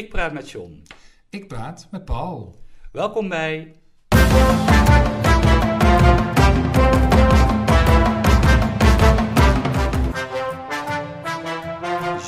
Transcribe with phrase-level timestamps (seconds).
[0.00, 0.82] Ik praat met John.
[1.30, 2.58] Ik praat met Paul.
[2.92, 3.74] Welkom bij.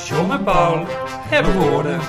[0.07, 0.85] John en Paul
[1.29, 1.99] hebben woorden.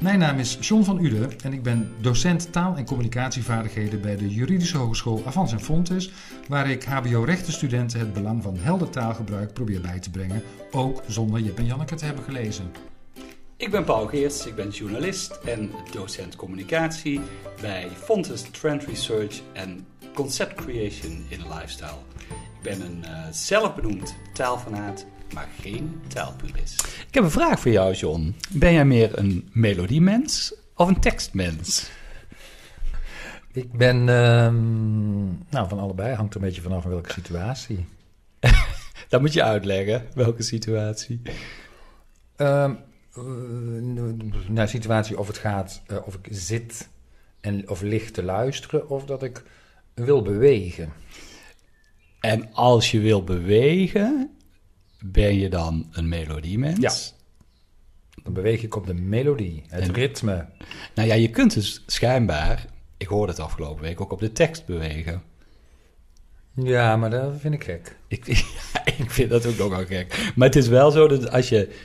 [0.00, 4.28] Mijn naam is John van Uden en ik ben docent taal- en communicatievaardigheden bij de
[4.28, 6.12] Juridische Hogeschool Avans en Fontes,
[6.48, 11.58] waar ik HBO-rechtenstudenten het belang van helder taalgebruik probeer bij te brengen, ook zonder Jip
[11.58, 12.89] en Janneke te hebben gelezen.
[13.60, 17.20] Ik ben Paul Geerts, ik ben journalist en docent communicatie
[17.60, 21.98] bij Fontes Trend Research en Concept Creation in Lifestyle.
[22.28, 27.04] Ik ben een uh, zelfbenoemd taalfanaat, maar geen taalpurist.
[27.08, 28.34] Ik heb een vraag voor jou, John.
[28.50, 31.90] Ben jij meer een melodiemens of een tekstmens?
[33.52, 37.86] Ik ben, ehm, nou van allebei, hangt er een beetje vanaf in welke situatie.
[39.08, 41.22] Dat moet je uitleggen, welke situatie.
[42.36, 42.78] Um,
[44.48, 46.88] naar situatie of het gaat uh, of ik zit
[47.40, 49.42] en of licht te luisteren of dat ik
[49.94, 50.92] wil bewegen.
[52.20, 54.30] En als je wil bewegen,
[55.04, 56.78] ben je dan een melodiemens?
[56.80, 56.92] Ja.
[58.22, 60.46] Dan beweeg ik op de melodie, het en, ritme.
[60.94, 64.66] Nou ja, je kunt dus schijnbaar, ik hoorde het afgelopen week, ook op de tekst
[64.66, 65.22] bewegen.
[66.54, 67.96] Ja, maar dat vind ik gek.
[68.08, 68.26] Ik,
[68.72, 70.32] ja, ik vind dat ook nogal gek.
[70.34, 71.76] Maar het is wel zo dat als je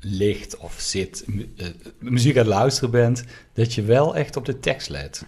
[0.00, 1.66] ligt of zit, uh,
[1.98, 5.24] muziek aan het luisteren bent, dat je wel echt op de tekst let.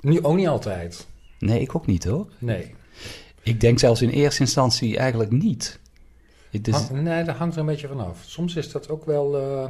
[0.00, 1.06] Nu ook niet altijd.
[1.38, 2.28] Nee, ik ook niet hoor.
[2.38, 2.74] Nee.
[3.42, 5.78] Ik denk zelfs in eerste instantie eigenlijk niet.
[6.50, 6.74] Is...
[6.74, 8.22] Hang, nee, dat hangt er een beetje vanaf.
[8.26, 9.68] Soms is dat ook wel uh,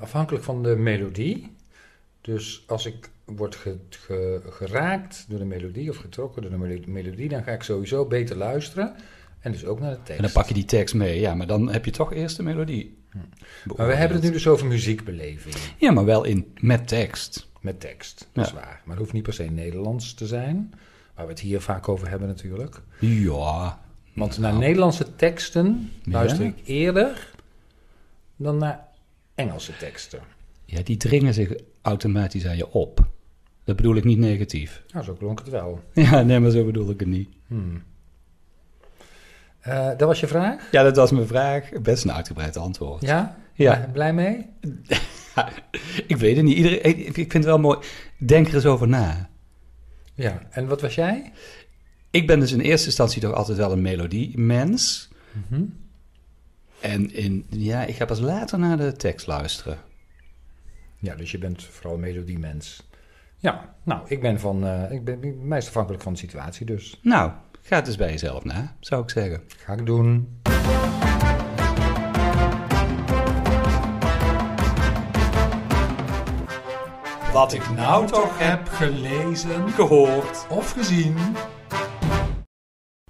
[0.00, 1.56] afhankelijk van de melodie.
[2.20, 7.28] Dus als ik word ge, ge, geraakt door de melodie of getrokken door de melodie,
[7.28, 8.94] dan ga ik sowieso beter luisteren.
[9.42, 10.16] En dus ook naar de tekst.
[10.16, 12.42] En dan pak je die tekst mee, ja, maar dan heb je toch eerst de
[12.42, 12.96] melodie.
[13.10, 13.18] Hm.
[13.76, 15.54] Maar we hebben het nu dus over muziekbeleving.
[15.78, 17.50] Ja, maar wel in, met tekst.
[17.60, 18.50] Met tekst, dat ja.
[18.50, 18.80] is waar.
[18.84, 20.74] Maar het hoeft niet per se Nederlands te zijn.
[21.14, 22.80] Waar we het hier vaak over hebben natuurlijk.
[23.00, 23.80] Ja.
[24.14, 27.30] Want naar Nederlandse teksten luister ik eerder
[28.36, 28.88] dan naar
[29.34, 30.20] Engelse teksten.
[30.64, 31.52] Ja, die dringen zich
[31.82, 33.10] automatisch aan je op.
[33.64, 34.82] Dat bedoel ik niet negatief.
[34.92, 35.80] Nou, zo klonk het wel.
[35.92, 37.28] Ja, nee, maar zo bedoel ik het niet.
[37.46, 37.82] Hmm.
[39.68, 40.70] Uh, dat was je vraag?
[40.70, 41.68] Ja, dat was mijn vraag.
[41.82, 43.02] Best een uitgebreid antwoord.
[43.02, 43.36] Ja?
[43.54, 43.88] Ja.
[43.92, 44.46] Blij mee?
[46.06, 46.56] ik weet het niet.
[46.56, 47.78] Iedereen, ik vind het wel mooi.
[48.18, 49.28] Denk er eens over na.
[50.14, 51.32] Ja, en wat was jij?
[52.10, 55.10] Ik ben dus in eerste instantie toch altijd wel een melodiemens.
[55.32, 55.80] Mm -hmm.
[56.80, 59.78] En in, ja, ik ga pas later naar de tekst luisteren.
[60.98, 62.88] Ja, dus je bent vooral een melodiemens.
[63.36, 66.98] Ja, nou, ik ben van, uh, ik ben meest afhankelijk van de situatie dus.
[67.02, 69.42] Nou, ga het dus bij jezelf na, zou ik zeggen.
[69.56, 70.40] Ga ik doen.
[77.32, 81.16] Wat ik nou toch heb gelezen, gehoord of gezien.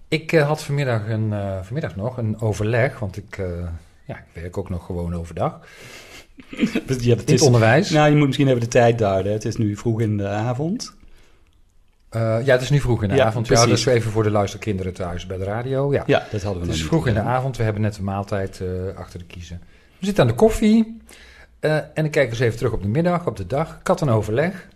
[0.08, 3.46] Ik uh, had vanmiddag, een, uh, vanmiddag nog een overleg, want ik, uh,
[4.04, 5.60] ja, ik werk ook nog gewoon overdag.
[6.50, 7.90] ja, het in het onderwijs.
[7.90, 9.32] Nou, je moet misschien even de tijd duiden.
[9.32, 10.94] Het is nu vroeg in de avond.
[12.20, 13.46] Ja, het is nu vroeg in de Ja, avond.
[13.46, 13.64] precies.
[13.64, 15.92] Ja, dat is even voor de luisterkinderen thuis bij de radio.
[15.92, 17.34] Ja, Ja, dat hadden we het is vroeg in de gedaan.
[17.34, 17.56] avond.
[17.56, 19.60] We hebben net de maaltijd eh, achter de kiezen.
[19.98, 21.00] We zitten aan de koffie.
[21.60, 23.78] eh, en ik kijk eens even terug op de middag, op de dag.
[23.80, 24.68] Ik had een overleg.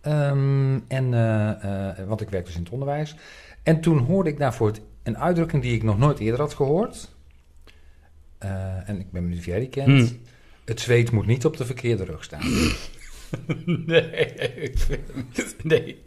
[0.00, 3.16] Ehm, en, eh, eh, want ik werk dus in het onderwijs.
[3.62, 7.08] En toen hoorde ik daarvoor het, een uitdrukking die ik nog nooit eerder had gehoord.
[8.38, 9.86] Eh, en ik ben benieuwd of jij die kent.
[10.08, 10.18] Hmm.
[10.64, 12.40] Het zweet moet niet op de verkeerde rug staan.
[13.86, 14.72] Nee,
[15.62, 16.02] nee.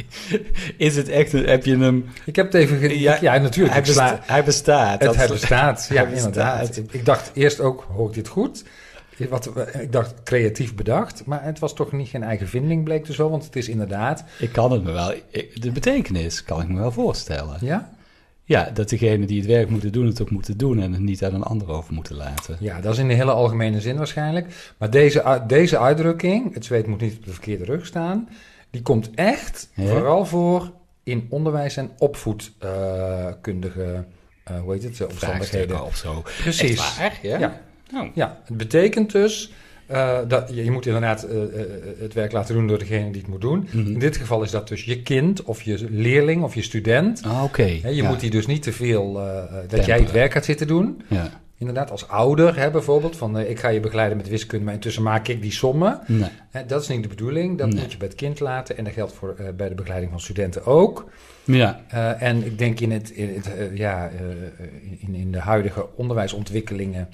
[0.77, 2.05] Is het echt, een- heb je hem...
[2.25, 2.77] Ik heb het even...
[2.77, 3.73] ge- Ja, ja, natuurlijk.
[3.75, 4.91] Hij, besta- hij bestaat.
[4.91, 6.77] Het, Dat- het bestaat, ja, Hij inderdaad.
[6.77, 8.63] Ik, ik dacht eerst ook, hoor ik dit goed?
[9.29, 13.17] Wat, ik dacht creatief bedacht, maar het was toch niet geen eigen vinding, bleek dus
[13.17, 14.23] wel, want het is inderdaad...
[14.39, 15.13] Ik kan het me wel...
[15.29, 17.57] ik- De betekenis kan ik me wel voorstellen.
[17.61, 17.89] Ja?
[18.47, 20.79] Ja, dat degenen die het werk moeten doen, het ook moeten doen...
[20.81, 22.57] en het niet aan een ander over moeten laten.
[22.59, 24.73] Ja, dat is in de hele algemene zin waarschijnlijk.
[24.77, 28.29] Maar deze, deze uitdrukking, het zweet moet niet op de verkeerde rug staan,
[28.69, 29.85] die komt echt Ja?
[29.87, 30.71] vooral voor
[31.03, 34.05] in onderwijs- en opvoedkundige,
[34.43, 35.85] eh hoe heet het, omstandigheden.
[35.85, 36.23] Of zo.
[36.41, 36.69] Precies.
[36.79, 37.19] Echt waar?
[37.21, 37.39] Ja?
[37.39, 37.61] Ja.
[37.93, 38.07] Oh.
[38.13, 39.51] Ja, het betekent dus
[39.87, 41.49] eh, dat je, je moet inderdaad eh, eh,
[41.99, 43.67] het werk laten doen door degene die het moet doen.
[43.71, 43.91] Mhm.
[43.91, 47.21] In dit geval is dat dus je kind of je leerling of je student.
[47.23, 47.63] Ah, Oké.
[47.63, 48.09] Je ja.
[48.09, 49.85] moet die dus niet te veel, dat Temperen.
[49.85, 51.01] jij het werk gaat zitten doen.
[51.07, 51.29] Ja.
[51.57, 55.27] Inderdaad, als ouder hè, bijvoorbeeld, van ik ga je begeleiden met wiskunde, maar intussen maak
[55.27, 55.99] ik die sommen.
[56.07, 56.29] Nee.
[56.49, 57.81] Hè, dat is niet de bedoeling, dat Nee.
[57.81, 58.77] moet je bij het kind laten.
[58.77, 61.09] En dat geldt voor, bij de begeleiding van studenten ook.
[61.43, 61.81] Ja.
[62.19, 64.09] En ik denk in, het, in, het, ja,
[64.99, 67.09] in, in de huidige onderwijsontwikkelingen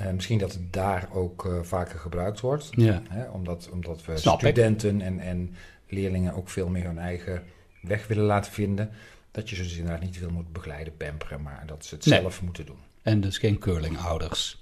[0.00, 2.68] Eh, misschien dat het daar ook eh, vaker gebruikt wordt.
[2.70, 3.02] Ja.
[3.08, 4.40] Hè, omdat, omdat we Snap ik.
[4.40, 5.54] studenten en, en
[5.88, 7.42] leerlingen ook veel meer hun eigen
[7.82, 8.90] weg willen laten vinden.
[9.30, 12.20] Dat je ze dus inderdaad niet veel moet begeleiden, pamperen, maar dat ze het Nee.
[12.20, 12.76] zelf moeten doen.
[13.02, 14.58] En dus geen curlingouders.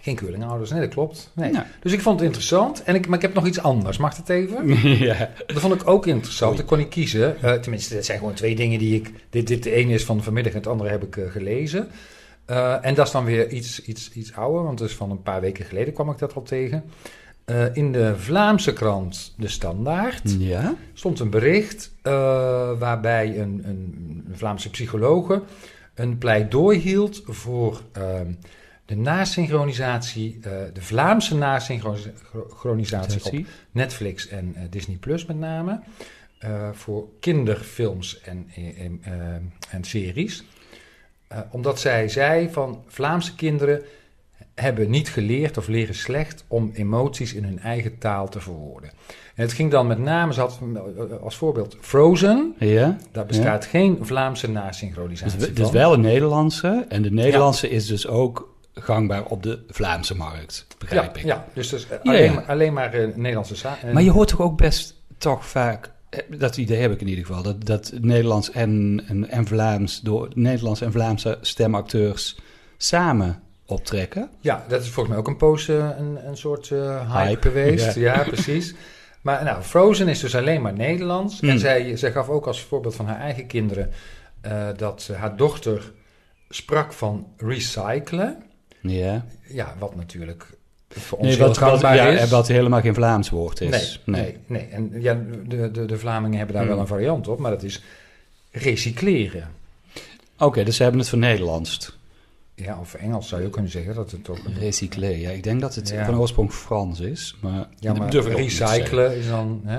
[0.00, 1.30] Geen curlingouders, nee, dat klopt.
[1.34, 1.50] Nee.
[1.52, 1.64] Nou.
[1.80, 2.82] Dus ik vond het interessant.
[2.82, 3.96] En ik, maar ik heb nog iets anders.
[3.98, 4.68] Mag dat even?
[5.08, 5.30] ja.
[5.46, 6.58] Dat vond ik ook interessant.
[6.58, 7.42] Ik kon niet kiezen.
[7.42, 9.12] Eh, tenminste, dat zijn gewoon twee dingen die ik...
[9.30, 11.88] Dit, dit de ene is van vanmiddag en het andere heb ik gelezen.
[12.50, 15.40] Eh, en dat is dan weer iets, iets, iets ouder, want dus van een paar
[15.40, 16.84] weken geleden kwam ik dat al tegen.
[17.44, 20.74] Eh, in de Vlaamse krant De Standaard Ja?
[20.92, 22.12] stond een bericht eh,
[22.78, 25.42] waarbij een, een, Vlaamse psychologe
[25.94, 28.32] een pleidooi hield voor ehm,
[28.84, 30.38] de nasynchronisatie,
[30.72, 35.80] de Vlaamse nasynchronisatie op Netflix en Disney Plus met name.
[36.72, 39.00] voor kinderfilms en, en,
[39.70, 40.44] en series.
[41.30, 43.82] Eh, omdat zij zei van Vlaamse kinderen
[44.54, 48.90] hebben niet geleerd of leren slecht om emoties in hun eigen taal te verwoorden.
[49.34, 52.54] En het ging dan met name, ze had eh, als voorbeeld Frozen.
[52.58, 52.96] Ja?
[53.12, 56.84] Daar bestaat geen Vlaamse Dus, nasynchronisatie het is wel een Nederlandse.
[56.88, 61.26] En de Nederlandse is dus ook gangbaar op de Vlaamse markt, begrijp ja, ik.
[61.26, 62.32] ja, dus, dus alleen, ja.
[62.32, 65.90] maar- alleen maar eh, Nederlandse eh, Maar je hoort toch ook best toch vaak,
[66.38, 70.28] dat idee heb ik in ieder geval, dat, dat Nederlands en, en, en Vlaams door
[70.34, 72.38] Nederlands en Vlaamse stemacteurs
[72.76, 74.30] samen optrekken.
[74.40, 77.48] Ja, dat is volgens mij ook een poos eh, een, een soort eh, hype, Hype,
[77.48, 77.94] geweest.
[77.94, 78.14] ja.
[78.14, 78.74] Ja, precies.
[79.20, 81.40] Maar nou, Frozen is dus alleen maar Nederlands.
[81.40, 81.48] Mm.
[81.48, 83.90] En zij, zij gaf ook als voorbeeld van haar eigen kinderen
[84.40, 85.92] eh, dat eh, haar dochter
[86.48, 88.42] sprak van recyclen.
[88.80, 89.24] Ja.
[89.48, 90.46] Ja, wat natuurlijk
[90.98, 92.20] voor ons Nee, heel wat, wat, ja, is.
[92.20, 94.00] en wat helemaal geen Vlaams woord nee, is.
[94.04, 96.70] nee, nee, En ja, de, de, de Vlamingen hebben daar Mm.
[96.70, 97.82] wel een variant op, maar dat is
[98.50, 99.48] recycleren.
[100.38, 101.98] Oké, dus ze hebben het vernederlandst.
[102.54, 104.38] Ja, of Engels zou je ook kunnen zeggen dat het toch...
[104.58, 105.30] Recyclé, ja.
[105.30, 106.04] Ik denk dat het Ja.
[106.04, 109.60] van oorsprong Frans is, maar, Ja, maar recyclen is dan...
[109.64, 109.78] Hè?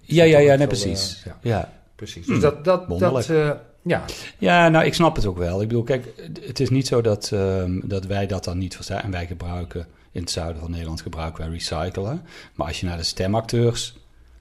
[0.00, 1.22] Ja, ja, ja, nee, precies.
[1.24, 1.56] eh, ja.
[1.56, 1.72] ja.
[1.96, 2.24] Precies.
[2.26, 3.26] Hmm, Dus dat, dat, wonderlijk.
[3.26, 3.50] dat eh,
[3.82, 4.04] ja,
[4.38, 5.62] Ja, nou, ik snap het ook wel.
[5.62, 9.02] Ik bedoel, kijk, het is niet zo dat, ehm, dat wij dat dan niet verstaan.
[9.02, 12.22] En wij gebruiken, in het zuiden van Nederland gebruiken wij recyclen.
[12.54, 13.96] Maar als je naar de stemacteurs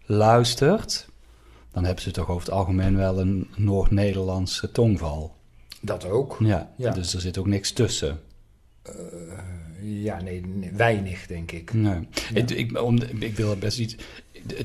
[0.05, 1.07] luistert,
[1.71, 5.35] dan hebben ze toch over het algemeen wel een Noord-Nederlandse tongval.
[5.81, 6.37] dat ook.
[6.39, 6.91] Ja, Ja.
[6.91, 8.19] dus er zit ook niks tussen.
[8.81, 8.93] Eh,
[9.81, 10.43] ja, nee,
[10.73, 11.73] weinig, denk ik.
[11.73, 12.07] Nee.
[12.33, 13.95] Ik, ik, om, ik wil het best iets...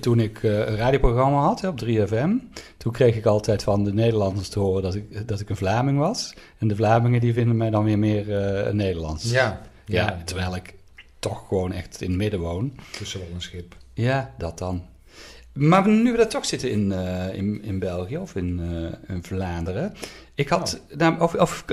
[0.00, 2.30] Toen ik eh, een radioprogramma had hè, op 3FM,
[2.76, 5.98] toen kreeg ik altijd van de Nederlanders te horen dat ik, dat ik een Vlaming
[5.98, 6.34] was.
[6.58, 9.30] En de Vlamingen die vinden mij dan weer meer eh, Nederlands.
[9.30, 10.74] Ja, Ja, terwijl ik
[11.18, 12.72] toch gewoon echt in het midden woon.
[12.98, 13.74] tussen wel een schip.
[13.94, 14.82] Ja, dat dan.
[15.52, 18.60] Maar nu we daar toch zitten in, eh, in, in België of in,
[19.08, 19.92] in Vlaanderen.
[20.34, 21.64] Ik had, nou, of, of,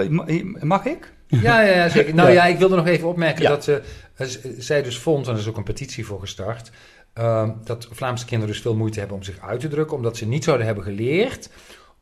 [0.62, 1.14] mag ik?
[1.28, 2.14] Ja, ja, zeker.
[2.16, 2.34] Nou Ja.
[2.34, 3.50] ja, ik wilde nog even opmerken Ja.
[3.50, 6.72] dat eh, z- zij dus vond, en er is ook een petitie voor gestart,
[7.14, 10.26] ehm, dat Vlaamse kinderen dus veel moeite hebben om zich uit te drukken, omdat ze
[10.28, 11.50] niet zouden hebben geleerd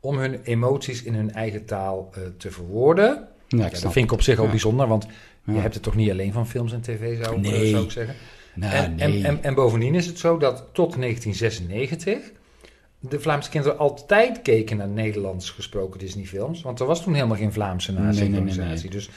[0.00, 3.28] om hun emoties in hun eigen taal eh, te verwoorden.
[3.48, 4.50] Ja, dat vind ik op zich ook Ja.
[4.50, 5.06] bijzonder, want
[5.44, 5.52] Ja.
[5.52, 7.70] je hebt het toch niet alleen van films en tv, zou, Nee.
[7.70, 8.14] zou ik zeggen.
[8.54, 9.18] Nou, en, nee.
[9.18, 12.18] en, en, en bovendien is het zo dat tot 1996
[13.00, 16.62] de Vlaamse kinderen altijd keken naar Nederlands gesproken Disney-films.
[16.62, 18.88] Want er was toen helemaal geen Vlaamse Nee, nee, nee, nee.
[18.90, 19.10] Dus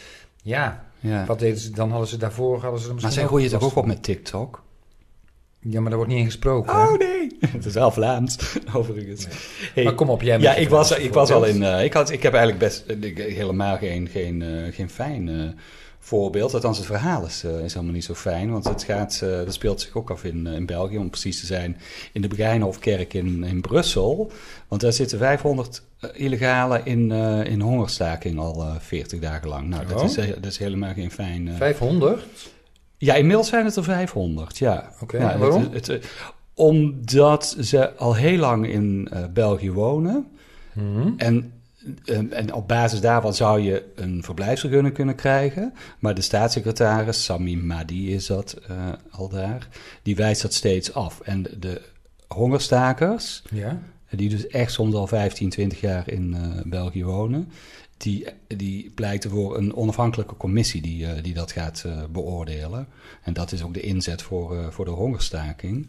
[0.44, 1.25] ja, ja.
[1.25, 2.62] wat deden ze, dan hadden ze daarvoor...
[2.62, 4.63] Hadden ze Maar misschien zij groeien toch ook op met TikTok?
[5.63, 6.73] Ja, maar daar wordt niet in gesproken.
[6.73, 7.38] Oh nee!
[7.47, 8.38] Het is wel Vlaams,
[8.73, 9.28] overigens.
[9.73, 11.64] Hey, Maar kom op, jij ja, ik was, ik was al in...
[11.64, 15.30] eh, ik, had, ik heb eigenlijk best eh, ik- helemaal geen, geen, eh, geen fijn
[15.30, 15.35] eh,
[15.99, 16.54] voorbeeld.
[16.54, 18.52] Althans, het verhaal is, is helemaal niet zo fijn.
[18.52, 21.78] Want het gaat, dat speelt zich ook af in, in België, om precies te zijn.
[22.11, 24.31] In de Begijnhofkerk in, in Brussel.
[24.68, 25.81] Want daar zitten 500
[26.14, 27.11] illegalen in,
[27.45, 29.68] in hongerstaking al eh 40 dagen lang.
[29.68, 30.06] Nou, dat, Oh.
[30.06, 31.47] is, dat is helemaal geen fijn...
[31.47, 32.23] eh, 500?
[33.04, 34.92] Ja, inmiddels zijn het er 500, ja.
[35.02, 35.68] Oké, ja en waarom?
[35.72, 36.06] het- het-
[36.54, 40.28] omdat ze al heel lang in eh, België wonen.
[40.74, 41.07] Mhm.
[41.18, 41.52] En,
[42.06, 45.74] eh, en op basis daarvan zou je een verblijfsvergunning kunnen krijgen.
[46.00, 48.76] Maar de staatssecretaris, Sami Madi is dat eh,
[49.12, 49.68] al daar,
[50.02, 51.19] die wijst dat steeds af.
[51.24, 51.81] En de, de
[52.28, 53.80] hongerstakers, Ja.
[54.10, 57.50] die dus echt soms al 15, 20 jaar in eh, België wonen,
[58.04, 62.88] die, die pleiten voor een onafhankelijke commissie die, eh, die dat gaat eh, beoordelen.
[63.24, 65.88] En dat is ook de inzet voor, eh, voor de hongerstaking.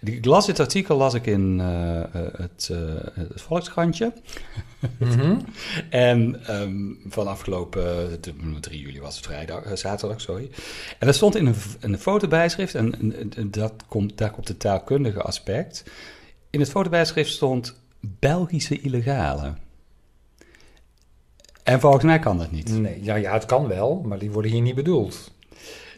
[0.00, 2.70] Ik las dit artikel las ik in het,
[3.14, 4.12] het Volkskrantje.
[4.98, 5.36] Mhm.
[5.90, 6.74] En ehm,
[7.06, 10.50] van afgelopen eh, de- 3 juli was het vrijdag, zaterdag, sorry.
[10.98, 14.58] En er stond in een, een fotobijschrift, en, en- en dat komt, daar komt het
[14.60, 15.84] taalkundige aspect.
[16.50, 19.54] In het fotobijschrift stond Belgische illegale.
[21.62, 22.68] En volgens mij kan dat niet.
[22.78, 25.30] Nee, ja, ja, het kan wel, maar die worden hier niet bedoeld.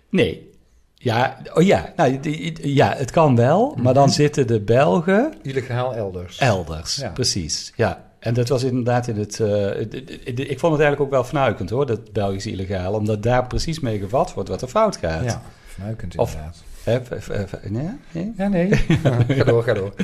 [0.09, 0.53] Nee.
[0.95, 5.95] Ja, oh ja, nou, die- ja, het kan wel, maar dan zitten de Belgen Illegaal
[5.95, 6.39] elders.
[6.39, 6.97] elders.
[6.97, 7.09] Ja.
[7.11, 8.13] Precies, ja.
[8.19, 9.41] En dat was inderdaad in het...
[9.41, 9.95] eh, het-
[10.41, 12.93] ik vond het eigenlijk ook wel fnuikend hoor, dat Belgisch illegaal.
[12.95, 15.25] Omdat daar precies mee gevat wordt wat er fout gaat.
[15.25, 16.63] Ja, fnuikend inderdaad.
[16.85, 17.89] Nee?
[18.13, 18.33] Nee?
[18.37, 18.69] Ja, nee.
[19.29, 19.95] ga door, ga door.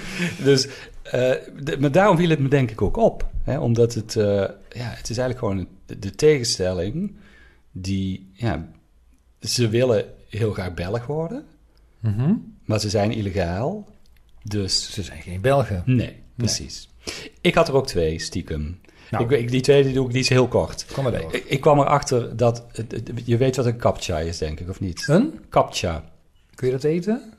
[0.45, 0.69] Dus,
[1.03, 1.33] eh,
[1.63, 3.27] de- maar daarom viel het me denk ik ook op.
[3.43, 3.59] Hè?
[3.59, 4.25] Omdat het, eh,
[4.69, 7.17] ja, het is eigenlijk gewoon de, de tegenstelling
[7.73, 8.69] die, ja,
[9.41, 11.45] ze willen heel graag Belg worden,
[12.01, 12.33] Mhm.
[12.65, 13.89] maar ze zijn illegaal.
[14.43, 15.83] Dus Ze zijn geen Belgen.
[15.87, 16.89] nee, precies.
[17.41, 18.81] Ik had er ook twee, stiekem.
[19.11, 19.25] Nou.
[19.25, 20.87] Ik, ik- die tweede die doe ik, die is heel kort.
[20.93, 21.35] Kom maar door.
[21.35, 22.65] Ik, ik kwam erachter dat,
[23.25, 25.05] je weet wat een captcha is, denk ik, of niet?
[25.09, 25.41] Een?
[25.49, 26.05] Captcha.
[26.61, 27.23] Kun je dat eten?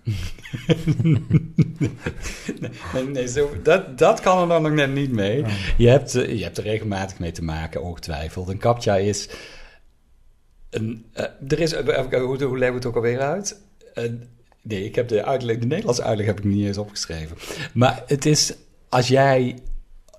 [2.94, 5.42] Nee, nee zo, dat, dat kan er dan nog net niet mee.
[5.44, 5.51] Oh.
[5.78, 8.50] Je, hebt, eh, je hebt er regelmatig mee te maken, ongetwijfeld.
[8.50, 9.30] Een captcha is...
[10.70, 13.62] Een, eh, er is eh, hoe, hoe leggen we het ook alweer uit?
[13.94, 14.28] Een-
[14.62, 17.38] nee, ik heb de, uitleg, de Nederlandse uitleg heb ik niet eens opgeschreven.
[17.74, 18.54] Maar het is
[18.90, 19.56] als jij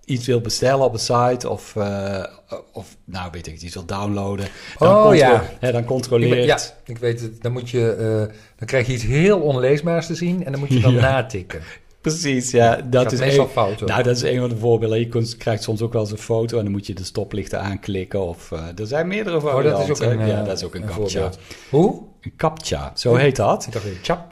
[0.05, 2.25] iets wil bestellen op een site of, eh,
[2.73, 4.47] of nou weet ik, iets wil downloaden.
[4.79, 5.43] Dan Oh, ja.
[5.61, 6.31] Hè, dan Ik controleert...
[6.31, 7.43] ben- ja, ik weet het.
[7.43, 10.73] Dan, moet je, eh, dan krijg je iets heel onleesbaars te zien en dan moet
[10.73, 11.01] je dan Ja.
[11.01, 11.61] natikken.
[12.01, 12.77] Precies, ja.
[12.91, 13.81] Dat Gaat is meestal een- fout.
[13.81, 13.89] hoor.
[13.89, 14.99] Nou, dat is een van de voorbeelden.
[14.99, 17.61] Je kunt, krijgt soms ook wel eens een foto en dan moet je de stoplichten
[17.61, 18.21] aanklikken.
[18.27, 19.87] Of, eh, er zijn meerdere oh, varianten.
[19.89, 21.31] dat is ook een, ja, dat is ook een, een captcha.
[21.71, 22.03] Hoe?
[22.21, 23.67] Een captcha, zo heet dat.
[23.67, 24.32] Ik dacht weer, chap,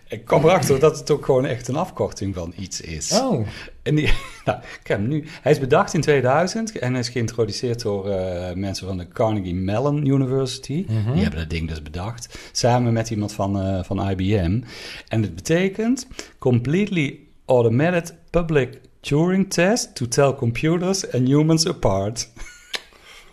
[0.09, 3.21] ik kwam erachter dat het ook gewoon echt een afkorting van iets is.
[3.21, 3.47] Oh,
[3.83, 4.13] En die,
[4.45, 5.25] nou, ik heb hem nu.
[5.43, 9.55] Hij is bedacht in 2000 en hij is geïntroduceerd door eh, mensen van de Carnegie
[9.55, 10.85] Mellon University.
[10.89, 11.13] Mhm.
[11.13, 14.61] Die hebben dat ding dus bedacht, samen met iemand van, eh, van IBM.
[15.09, 16.07] En het betekent
[16.39, 22.29] Completely Automated Public Turing Test to Tell Computers and Humans Apart.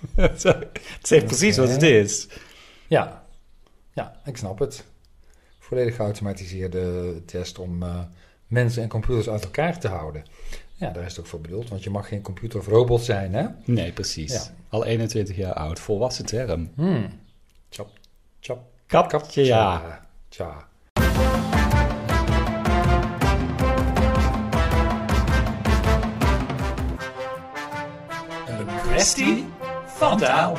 [0.15, 0.41] het
[1.01, 2.27] zegt precies wat het is.
[2.87, 3.19] ja.
[3.93, 4.85] Ja, ik snap het.
[5.59, 7.99] Volledig geautomatiseerde test om eh,
[8.47, 10.25] mensen en computers uit elkaar te houden.
[10.73, 13.33] Ja, daar is het ook voor bedoeld, want je mag geen computer of robot zijn,
[13.33, 13.45] hè?
[13.65, 14.33] Nee, precies.
[14.33, 14.41] Ja.
[14.69, 16.71] Al 21 jaar oud, volwassen term.
[16.75, 17.19] Hmm.
[17.69, 17.89] Chap,
[18.39, 20.05] chap, Kapje, ja.
[20.29, 20.67] Tja.
[28.47, 29.45] Een kwestie
[30.01, 30.57] van taal.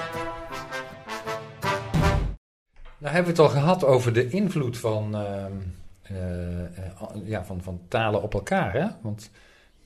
[2.99, 5.53] Nou hebben we het al gehad over de invloed van, ehm,
[6.03, 6.93] eh, eh,
[7.25, 8.73] ja, van, van talen op elkaar.
[8.73, 8.87] Hè?
[9.01, 9.31] Want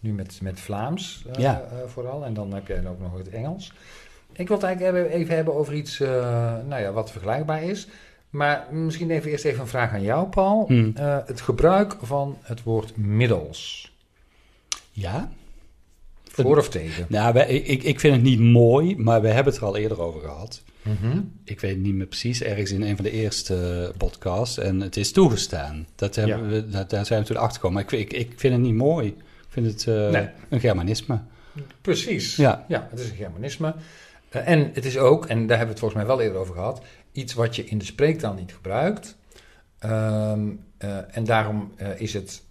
[0.00, 1.62] nu met, met Vlaams eh, Ja.
[1.86, 2.24] vooral.
[2.24, 3.72] En dan heb je ook nog het Engels.
[4.32, 5.98] Ik wil het eigenlijk even- hebben over iets
[6.68, 7.88] nou ja, wat vergelijkbaar is.
[8.30, 10.64] Maar misschien even eerst even een vraag aan jou, Paul.
[10.66, 10.92] Hmm.
[11.26, 13.92] Het gebruik van het woord middels.
[14.92, 15.28] Ja?
[16.42, 17.06] Voor of tegen?
[17.08, 20.00] Nou, wij, ik, ik vind het niet mooi, maar we hebben het er al eerder
[20.00, 20.62] over gehad.
[20.82, 21.20] Mhm.
[21.44, 24.58] Ik weet niet meer precies, ergens in een van de eerste podcasts.
[24.58, 25.86] En het is toegestaan.
[25.94, 27.84] Dat hebben we, dat, daar zijn we toen achter gekomen.
[27.84, 29.06] Maar ik, ik, ik vind het niet mooi.
[29.06, 29.16] Ik
[29.48, 30.28] vind het eh, Nee.
[30.48, 31.20] een Germanisme.
[31.80, 32.36] Precies.
[32.36, 32.64] Ja.
[32.68, 33.74] ja, het is een Germanisme.
[34.28, 36.54] Eh, en het is ook, en daar hebben we het volgens mij wel eerder over
[36.54, 39.16] gehad, iets wat je in de spreektaal niet gebruikt.
[39.78, 42.42] Ehm, eh, en daarom eh, is het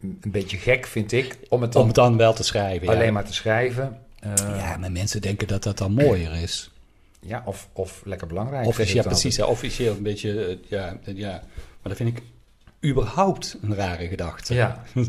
[0.00, 2.86] een beetje gek, vind ik, om het dan Om het dan wel te schrijven.
[2.86, 2.92] ja.
[2.94, 3.98] alleen maar te schrijven.
[4.20, 6.70] Eh, Ja, maar mensen denken dat dat dan mooier is.
[7.20, 8.66] ja, of, of lekker belangrijk.
[8.66, 9.36] Of is, ja, precies.
[9.36, 11.30] Ja, officieel een beetje, eh, ja, ja.
[11.82, 12.22] Maar dat vind ik
[12.90, 14.54] überhaupt een rare gedachte.
[14.54, 14.82] Ja,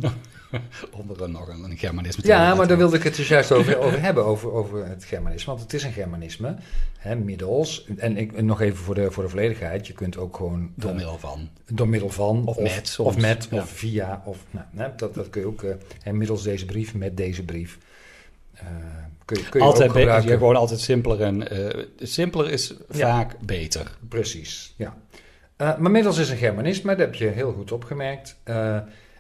[1.00, 3.52] Om er nog een, een Germanisme te ja maar daar wilde ik het dus juist
[3.52, 5.52] over, over hebben, over, over het Germanisme.
[5.52, 6.56] Want het is een Germanisme,
[6.98, 7.86] hè, middels.
[7.98, 10.72] En ik, en nog even voor de, voor de volledigheid, je kunt ook gewoon...
[10.76, 11.50] Door eh, middel van.
[11.68, 12.46] Door middel van.
[12.46, 13.10] Of met soms.
[13.16, 13.62] Of met, Ja.
[13.62, 14.22] of via.
[14.26, 15.64] Of, nou, hè, dat, dat kun je ook.
[15.64, 17.78] eh, en middels deze brief, met deze brief.
[18.54, 18.66] eh,
[19.26, 20.32] kun je, kun je Altijd ook be- gebruiken.
[20.32, 21.22] ja, gewoon altijd simpeler.
[21.22, 21.48] En
[21.98, 23.08] simpeler is Ja.
[23.16, 23.98] vaak beter.
[24.10, 24.98] Precies, ja.
[25.58, 28.38] Maar middels is een Germanisme, dat heb je heel goed opgemerkt.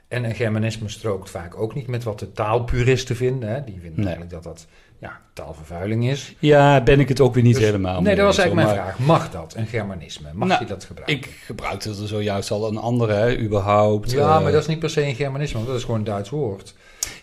[0.09, 3.49] En een Germanisme strookt vaak ook niet met wat de taalpuristen vinden.
[3.49, 3.63] Hè.
[3.63, 4.05] Die vinden Nee.
[4.15, 4.65] eigenlijk dat dat
[4.99, 6.35] ja, taalvervuiling is.
[6.39, 8.99] Ja, ben ik het ook weer niet Dus- helemaal Nee, dat was eigenlijk mijn vraag.
[8.99, 10.29] Mag dat, een Germanisme?
[10.33, 11.17] Mag Nou, je dat gebruiken?
[11.17, 14.11] Ik gebruikte er zojuist al een andere, hè, überhaupt.
[14.11, 16.05] ja, eh, maar dat is niet per se een Germanisme, want dat is gewoon een
[16.05, 16.73] Duits woord.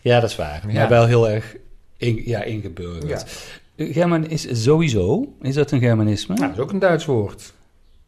[0.00, 0.62] Ja, dat is waar.
[0.69, 0.73] Ja.
[0.73, 1.57] Maar wel heel erg
[1.97, 3.49] in, ja, ingeburgerd.
[3.76, 6.35] German is sowieso, is dat een Germanisme?
[6.35, 7.52] Nou, dat is ook een Duits woord.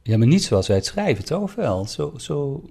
[0.02, 1.54] Ja, maar niet zoals wij het schrijven, toch?
[1.54, 1.86] Wel?
[1.86, 2.62] Zo, zo...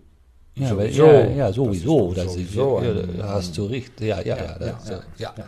[0.57, 1.05] Ja, Sowieso.
[1.05, 2.13] Ja, ja, sowieso.
[2.13, 3.55] Dat is sowieso ja, haast.
[3.55, 3.65] Ja,
[3.97, 4.57] ja, ja.
[5.15, 5.45] Ja, dat-.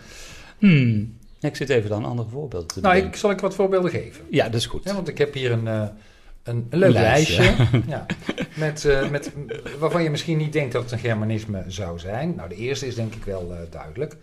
[0.58, 1.18] Hmm.
[1.40, 4.26] Ik zit even dan andere voorbeelden te Nou, ik, zal ik wat voorbeelden geven.
[4.30, 4.84] Ja, dat is goed.
[4.84, 5.88] Ja, want ik heb hier een, eh,
[6.44, 7.42] een, een leuk lijstje.
[7.42, 7.82] lijstje.
[7.88, 8.06] ja,
[8.56, 9.32] met, eh, met,
[9.80, 12.36] waarvan je misschien niet denkt dat het een Germanisme zou zijn.
[12.36, 14.18] Nou, de eerste is denk ik wel eh, duidelijk.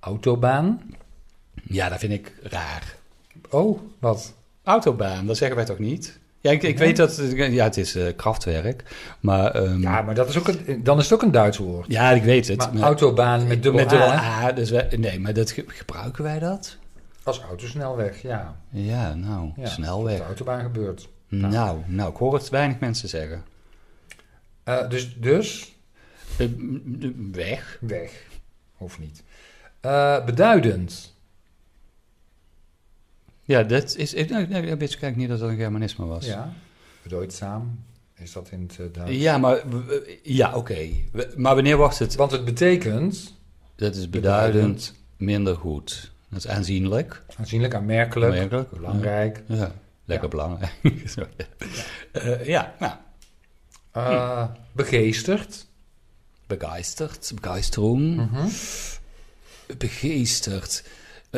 [0.00, 0.80] Autobaan.
[1.62, 2.96] Ja, dat vind ik raar.
[3.50, 4.34] Oh, wat?
[4.62, 6.18] Autobaan, dat zeggen wij toch niet?
[6.46, 7.22] Ja, ik, weet dat...
[7.36, 8.82] Ja, het is eh, krachtwerk.
[9.20, 9.50] Maar...
[9.50, 11.86] ehm, Ja, maar dat is ook een, dan is het ook een Duits woord.
[11.88, 12.56] ja, ik weet het.
[12.58, 14.52] Maar maar- autobaan met dubbel met dubbel A, A.
[14.52, 16.76] Dus wij, nee, maar dat ge- gebruiken wij dat?
[17.22, 18.56] als autosnelweg, ja.
[18.70, 19.62] Ja, nou, ja.
[19.62, 20.16] Op snelweg.
[20.16, 21.08] de autobaan gebeurt.
[21.28, 23.44] Nou, nou, ik hoor het weinig mensen zeggen.
[24.64, 25.74] Eh, dus, dus,
[26.36, 26.46] Eh,
[27.32, 27.78] weg.
[27.80, 28.10] weg.
[28.76, 29.22] Hoeft niet.
[30.26, 31.15] Beduidend.
[33.46, 34.14] Ja, dat is...
[34.14, 34.62] Ik, nou, nou,
[34.94, 36.26] ik eigenlijk niet dat dat een Germanisme was.
[36.26, 36.52] Ja.
[37.02, 37.84] Bedeutzaam.
[38.14, 39.16] Is dat in het eh, Duits?
[39.20, 39.62] Ja, maar...
[40.22, 40.88] Ja, oké.
[41.36, 42.14] Maar wanneer wordt het...
[42.14, 43.34] Want het betekent
[43.76, 46.10] Dat is beduidend minder goed.
[46.28, 47.22] Dat is aanzienlijk.
[47.36, 48.70] aanzienlijk, aanmerkelijk, Aanmerkelijk.
[48.70, 49.42] belangrijk.
[49.46, 49.72] Ja,
[50.04, 50.34] lekker Ja.
[50.36, 50.72] belangrijk.
[51.16, 51.26] Ja.
[52.12, 52.92] Eh, ja, nou,
[53.92, 55.66] Eh, begeesterd.
[56.46, 58.16] begeisterd, begeistering.
[58.16, 58.46] Mhm.
[59.78, 60.84] begeesterd.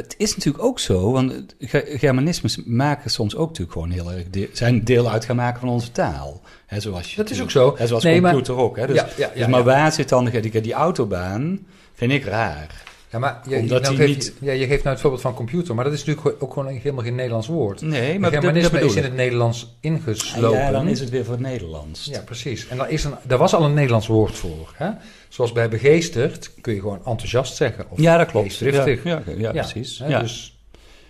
[0.04, 4.30] Het is natuurlijk ook zo, want ge- Germanismes maken soms ook natuurlijk gewoon heel erg
[4.30, 6.40] deel, zijn deel uit gaan maken van onze taal.
[6.66, 7.74] Hè, zoals je Dat is ook zo.
[7.78, 8.76] Hè, zoals Nee, maar- computer ook.
[8.76, 11.66] Hè, dus, ja, ja, ja, dus maar waar zit dan die, die autobaan?
[11.94, 12.82] Vind ik raar.
[13.10, 15.22] Ja, maar je, Omdat nou die geef niet- je, ja, je geeft nou het voorbeeld
[15.22, 17.80] van computer, maar dat is natuurlijk ook gewoon helemaal geen Nederlands woord.
[17.80, 20.58] Nee, maar Germanisme is in het Nederlands ingeslopen.
[20.58, 22.04] Ja, dan is het weer voor het Nederlands.
[22.04, 22.68] Ja, precies.
[22.68, 24.72] En daar, is een, daar was al een Nederlands woord voor.
[24.74, 24.90] Hè?
[25.28, 27.86] Zoals bij begeesterd kun je gewoon enthousiast zeggen.
[27.90, 28.46] Of Ja, dat klopt.
[28.46, 29.04] geestdriftig.
[29.04, 29.98] Ja, ja, precies.
[29.98, 30.18] Hè?
[30.20, 30.58] Dus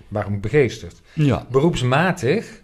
[0.08, 1.00] waarom begeesterd?
[1.14, 1.46] ja.
[1.50, 2.62] Beroepsmatig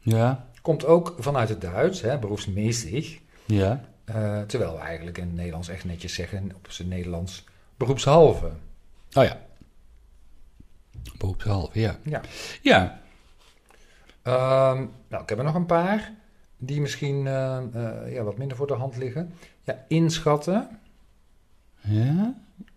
[0.00, 2.18] ja, komt ook vanuit het Duits, hè?
[2.18, 3.06] beroepsmäßig.
[3.46, 3.84] ja.
[4.04, 7.44] Eh, terwijl we eigenlijk in het Nederlands echt netjes zeggen, op zijn Nederlands,
[7.76, 8.50] beroepshalve.
[9.14, 9.40] Oh ja.
[11.18, 11.98] Beroepshalve, ja.
[12.02, 12.20] Ja.
[12.62, 13.02] Ja,
[14.22, 16.12] Ehm, nou, ik heb er nog een paar
[16.58, 19.32] die misschien eh, eh, ja, wat minder voor de hand liggen.
[19.62, 20.68] Ja, inschatten,
[21.80, 22.34] ja.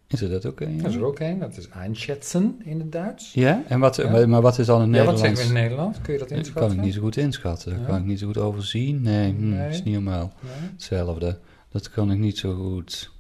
[0.08, 0.77] Is er dat ook een?
[0.77, 1.39] dat is er ook een.
[1.39, 3.34] Dat is einschätzen in het Duits.
[3.34, 4.25] Ja, en wat, Ja.
[4.27, 6.01] Maar, wat is dan een Ja, wat zeggen we in Nederland?
[6.01, 6.67] Kun je dat Dat inschatten?
[6.67, 7.72] kan ik niet zo goed inschatten.
[7.72, 7.86] Dat Ja.
[7.88, 9.02] kan ik niet zo goed overzien.
[9.02, 9.69] Nee, hm, Nee.
[9.69, 10.69] is niet helemaal Nee?
[10.71, 11.39] hetzelfde.
[11.69, 13.12] Dat kan ik niet zo goed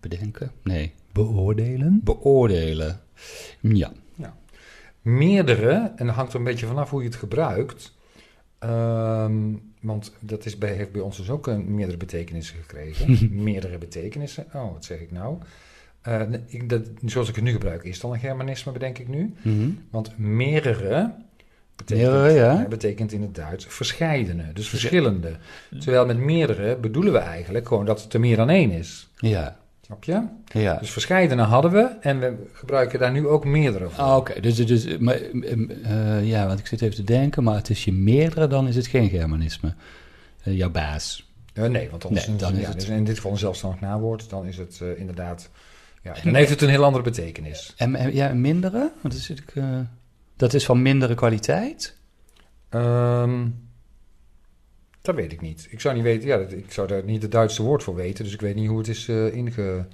[0.00, 0.50] bedenken.
[0.62, 0.92] Nee.
[1.26, 2.00] Beoordelen?
[2.04, 3.00] Beoordelen.
[3.60, 3.92] Ja.
[5.02, 7.94] Meerdere, en dat hangt er een beetje vanaf hoe je het gebruikt.
[8.58, 13.18] Ehm, want dat is bij, heeft bij ons dus ook een meerdere betekenissen gekregen.
[13.42, 14.46] meerdere betekenissen.
[14.54, 15.38] Oh, wat zeg ik nou?
[16.00, 19.08] Eh, ik, dat, zoals ik het nu gebruik, is het al een Germanisme, bedenk ik
[19.08, 19.34] nu.
[19.42, 19.70] Mhm.
[19.90, 21.14] Want meerdere
[21.76, 22.62] betekent, Meerdere, ja.
[22.62, 25.36] eh, betekent in het Duits verscheidene, dus verschillende.
[25.78, 29.08] Terwijl met meerdere bedoelen we eigenlijk gewoon dat het er meer dan één is.
[29.16, 29.57] Ja.
[29.88, 30.22] Snap je?
[30.60, 30.74] Ja.
[30.78, 34.04] Dus verscheidene hadden we en we gebruiken daar nu ook meerdere voor.
[34.04, 37.70] Ah, Oké, dus, dus maar, eh, ja, want ik zit even te denken, maar het
[37.70, 39.74] is je meerdere, dan is het geen Germanisme.
[40.42, 41.30] Eh, jouw baas.
[41.52, 43.30] Eh, nee, want dan, Nee, is het, dan is ja, het- dus in dit geval
[43.30, 44.30] een zelfstandig naamwoord.
[44.30, 45.50] Dan is het inderdaad...
[46.02, 47.74] Ja, dan heeft het een heel andere betekenis.
[47.76, 48.78] En, en ja, mindere?
[48.78, 49.64] Want dan zit ik, eh,
[50.36, 51.96] dat is van mindere kwaliteit?
[52.68, 53.46] Ehm,
[55.08, 55.66] dat weet ik niet.
[55.70, 56.28] Ik zou niet weten...
[56.28, 58.24] Ja, dat- ik zou daar niet het Duitse woord voor weten.
[58.24, 59.86] Dus ik weet niet hoe het is eh inge...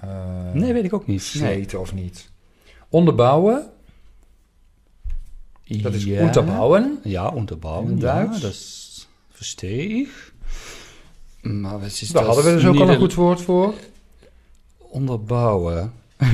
[0.00, 1.34] eh, nee, weet ik ook niet.
[1.34, 1.52] Nee.
[1.52, 2.30] sleten of niet.
[2.88, 3.70] Onderbouwen,
[5.64, 6.20] dat is ja.
[6.20, 6.98] unterbouwen.
[7.02, 7.90] Ja, onderbouwen.
[7.90, 8.40] In ja, Duits.
[8.40, 10.32] dat is versteeg.
[11.42, 13.74] Maar wat is Daar hadden we dus ook al een een- goed woord voor.
[14.78, 15.92] Onderbouwen.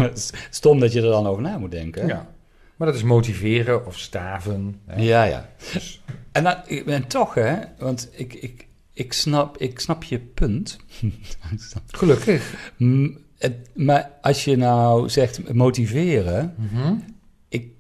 [0.51, 2.07] Stom dat je er dan over na moet denken.
[2.07, 2.35] Ja.
[2.77, 4.81] Maar dat is motiveren of staven.
[4.87, 5.03] hè.
[5.03, 5.25] ja.
[5.25, 5.49] ja.
[5.73, 6.55] Dus- En, dan,
[6.87, 10.77] en toch, hè, want ik, ik, ik, snap, ik snap je punt.
[11.87, 12.71] Gelukkig.
[13.39, 16.95] Het- maar als je nou zegt motiveren, Mhm.
[17.49, 17.71] ik,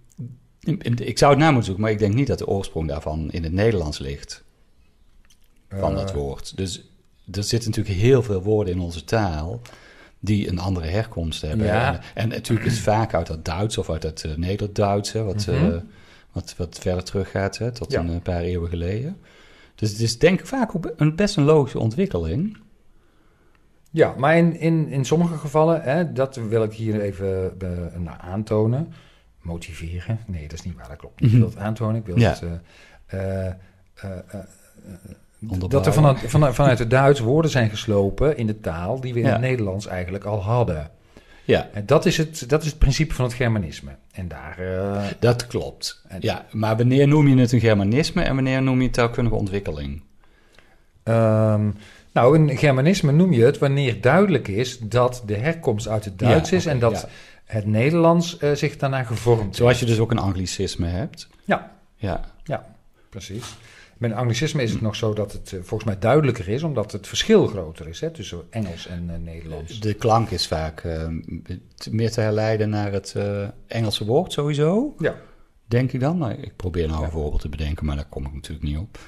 [1.00, 3.42] ik zou het na moeten zoeken, maar ik denk niet dat de oorsprong daarvan in
[3.42, 4.44] het Nederlands ligt,
[5.68, 6.56] van dat Eh, woord.
[6.56, 6.90] Dus
[7.32, 9.60] er zitten natuurlijk heel veel woorden in onze taal
[10.26, 11.66] die een andere herkomst hebben.
[11.66, 11.92] Ja.
[11.94, 15.22] En, en natuurlijk is het vaak uit dat Duits of uit het eh, Nederduits, hè,
[15.22, 15.50] wat, Mhm.
[15.66, 15.76] eh,
[16.32, 18.00] wat, wat verder teruggaat, hè, tot Ja.
[18.00, 19.16] een eh, paar eeuwen geleden.
[19.74, 22.56] Dus het is denk ik vaak ook een best een logische ontwikkeling.
[23.90, 27.52] Ja, maar in, in, in sommige gevallen, hè, dat wil ik hier even
[28.20, 28.92] aantonen.
[29.40, 30.18] Motiveren.
[30.26, 31.32] Nee, dat is niet waar, dat klopt niet.
[31.32, 31.96] Ik wil het aantonen.
[31.96, 32.28] Ik wil Ja.
[32.30, 32.42] het,
[35.38, 39.18] dat er vanuit, vanuit, vanuit het Duits woorden zijn geslopen in de taal die we
[39.20, 39.32] in Ja.
[39.32, 40.90] het Nederlands eigenlijk al hadden.
[41.44, 43.90] Ja, En dat is het, dat is het principe van het Germanisme.
[44.12, 44.58] En daar.
[44.58, 46.02] eh, dat klopt.
[46.08, 49.36] En- Ja, maar wanneer noem je het een Germanisme en wanneer noem je het taalkundige
[49.36, 50.02] ontwikkeling?
[51.02, 51.70] Ehm,
[52.12, 56.50] nou, een Germanisme noem je het wanneer duidelijk is dat de herkomst uit het Duits
[56.50, 57.08] Ja, is en dat ja.
[57.44, 59.56] het Nederlands eh, zich daarna gevormd heeft.
[59.56, 61.28] Zoals je dus ook een anglicisme hebt.
[61.44, 61.70] Ja.
[61.96, 62.24] Ja,
[63.10, 63.56] Precies.
[63.96, 66.92] Met een anglicisme is het nog zo dat het eh, volgens mij duidelijker is, omdat
[66.92, 69.80] het verschil groter is hè, tussen Engels en eh, Nederlands.
[69.80, 71.08] De klank is vaak eh,
[71.90, 73.14] meer te herleiden naar het
[73.66, 75.16] Engelse woord sowieso, Ja.
[75.64, 76.18] denk ik dan.
[76.18, 78.98] Nou, ik probeer nou een voorbeeld te bedenken, maar daar kom ik natuurlijk niet op.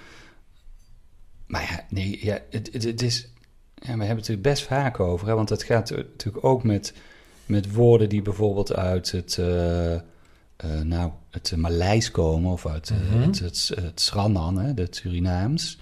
[1.47, 3.33] Maar ja, nee, ja, het, het, het is...
[3.75, 6.95] Ja, we hebben het natuurlijk best vaak over, hè, want het gaat natuurlijk ook met,
[7.47, 9.39] met woorden die bijvoorbeeld uit het...
[10.83, 13.27] nou, het Maleis komen of uit eh, Mhm.
[13.27, 15.79] het, het, het Sranan, hè, het Surinaams.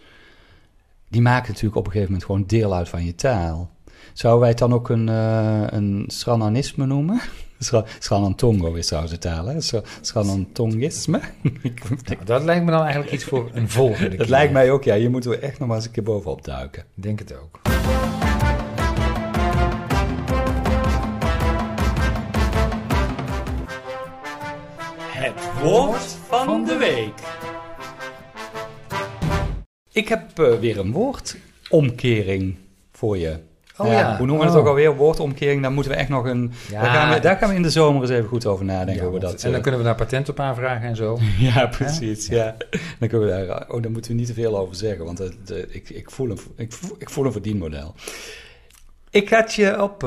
[1.08, 3.70] Die maken natuurlijk op een gegeven moment gewoon deel uit van je taal.
[4.12, 7.20] Zouden wij het dan ook een, eh een Srananisme noemen?
[7.98, 9.56] Sranantongo is trouwens de taal, hè?
[10.00, 11.20] Sranantongisme.
[12.04, 14.18] Nou, dat lijkt me dan eigenlijk iets voor een volgende keer.
[14.26, 14.94] Dat lijkt mij ook, ja.
[14.94, 16.82] Je moet er echt nog maar eens een keer bovenop duiken.
[16.96, 17.60] Ik Denk het ook.
[25.66, 27.12] Woord van de week.
[29.92, 32.56] Ik heb eh, weer een woordomkering
[32.92, 33.38] voor je.
[33.76, 34.16] Oh ja.
[34.16, 34.60] Hoe noemen we het Oh.
[34.60, 34.96] ook alweer?
[34.96, 35.62] Woordomkering.
[35.62, 36.52] Daar moeten we echt nog een...
[36.70, 36.80] Ja.
[36.82, 38.94] Daar, gaan we, daar gaan we in de zomer eens even goed over nadenken.
[38.94, 40.96] Ja, hoe we want- dat, en dan eh, kunnen we daar patent op aanvragen en
[40.96, 41.18] zo.
[41.38, 42.26] Ja, precies.
[42.26, 42.56] Ja.
[42.98, 45.50] Dan kunnen we daar, oh, daar moeten we niet te veel over zeggen, want het,
[45.50, 47.94] eh, ik, ik, voel een, ik, voel, ik voel een verdienmodel.
[49.10, 50.02] Ik ga het je op,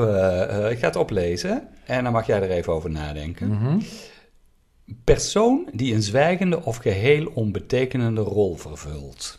[0.70, 3.48] ik ga het oplezen en dan mag jij er even over nadenken.
[3.48, 3.78] Mhm.
[5.04, 9.38] Persoon die een zwijgende of geheel onbetekenende rol vervult.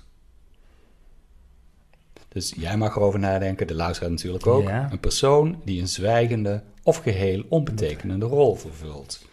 [2.28, 4.68] Dus jij mag erover nadenken, de luisteraar natuurlijk ook.
[4.68, 4.88] Ja.
[4.92, 9.26] Een persoon die een zwijgende of geheel onbetekenende rol vervult.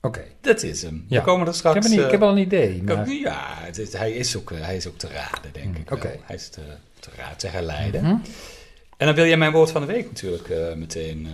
[0.00, 0.24] Oké.
[0.40, 1.04] Dat is hem.
[1.08, 1.18] Ja.
[1.18, 1.74] We komen er Ik, straks...
[1.74, 2.76] heb er niet- ik eh, heb al een idee.
[2.76, 3.08] ik Maar...
[3.10, 5.88] Ja, het is- hij, is ook, eh, hij is ook te raden, denk ik.
[5.88, 5.98] wel.
[5.98, 6.16] oké.
[6.22, 6.60] Hij is te,
[7.00, 8.02] te raden, te herleiden.
[8.02, 8.16] Mhm.
[8.96, 11.32] En dan wil jij mijn woord van de week natuurlijk eh, meteen eh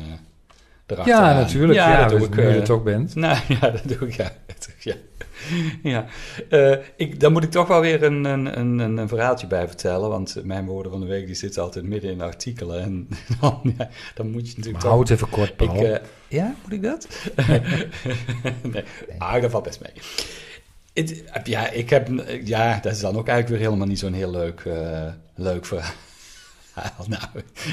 [0.90, 1.78] erachter Ja, natuurlijk.
[1.78, 2.36] Ja, dat doe dus ik.
[2.36, 3.14] nu je eh, er toch bent.
[3.24, 4.14] Nou ja, dat doe ik.
[4.14, 4.32] Ja,
[4.78, 4.94] ja.
[5.82, 6.06] ja.
[6.48, 10.08] Eh, ik, dan moet ik toch wel weer een, een, een, een, verhaaltje bij vertellen.
[10.08, 12.82] Want mijn woorden van de week die zitten altijd midden in artikelen.
[12.82, 13.08] En
[13.40, 14.90] dan, ja, dan moet je natuurlijk Maar toch...
[14.90, 15.84] hou het even kort, Ik, Paul.
[15.84, 17.08] eh, ja, moet ik dat?
[18.72, 18.84] nee,
[19.18, 19.92] ah, dat valt best mee.
[21.44, 22.08] Ja, ik heb,
[22.44, 25.92] ja, dat is dan ook eigenlijk weer helemaal niet zo'n heel leuk, eh, leuk verhaal.
[27.08, 27.22] Nou,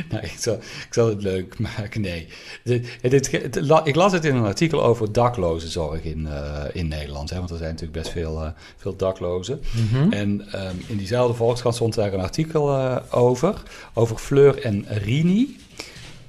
[0.10, 2.02] nou ik, zal, ik zal het leuk maken.
[2.02, 2.28] Nee.
[2.64, 7.30] Het- ik las het in een artikel over daklozenzorg in, eh, in Nederland.
[7.30, 9.62] Hè, want er zijn natuurlijk best veel, eh, veel daklozen.
[9.92, 10.12] Mhm.
[10.12, 13.64] En ehm, in diezelfde Volkskrant stond daar een artikel eh, over.
[13.94, 15.58] Over Fleur en Rini.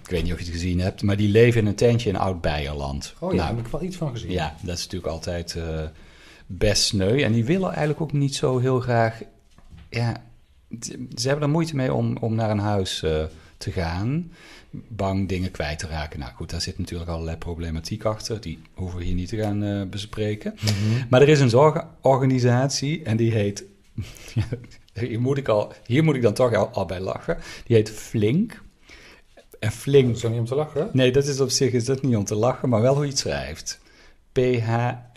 [0.03, 2.17] Ik weet niet of je het gezien hebt, maar die leven in een tentje in
[2.17, 3.15] Oud-Beierland.
[3.19, 4.31] Oh ja, daar Nou, heb ik wel iets van gezien.
[4.31, 5.57] ja, dat is natuurlijk altijd
[6.47, 7.23] best sneu.
[7.23, 9.21] En die willen eigenlijk ook niet zo heel graag...
[9.91, 10.17] Ja,
[11.15, 13.25] ze hebben er moeite mee om, om naar een huis eh,
[13.57, 14.33] te gaan.
[14.71, 16.19] Bang dingen kwijt te raken.
[16.19, 18.41] Nou goed, daar zit natuurlijk allerlei problematiek achter.
[18.41, 20.55] Die hoeven we hier niet te gaan eh, bespreken.
[20.61, 21.07] Mhm.
[21.11, 23.65] Maar er is een zorgorganisatie en die heet...
[24.93, 27.39] hier, moet ik al, hier moet ik dan toch al, al bij lachen.
[27.67, 28.63] Die heet Flink.
[29.59, 30.07] En Flink...
[30.07, 30.91] Dat is niet om te lachen?
[30.93, 33.11] Nee, dat is op zich is dat niet om te lachen, maar wel hoe je
[33.11, 33.81] het schrijft.
[34.33, 35.15] P-H-L-I-N-Q.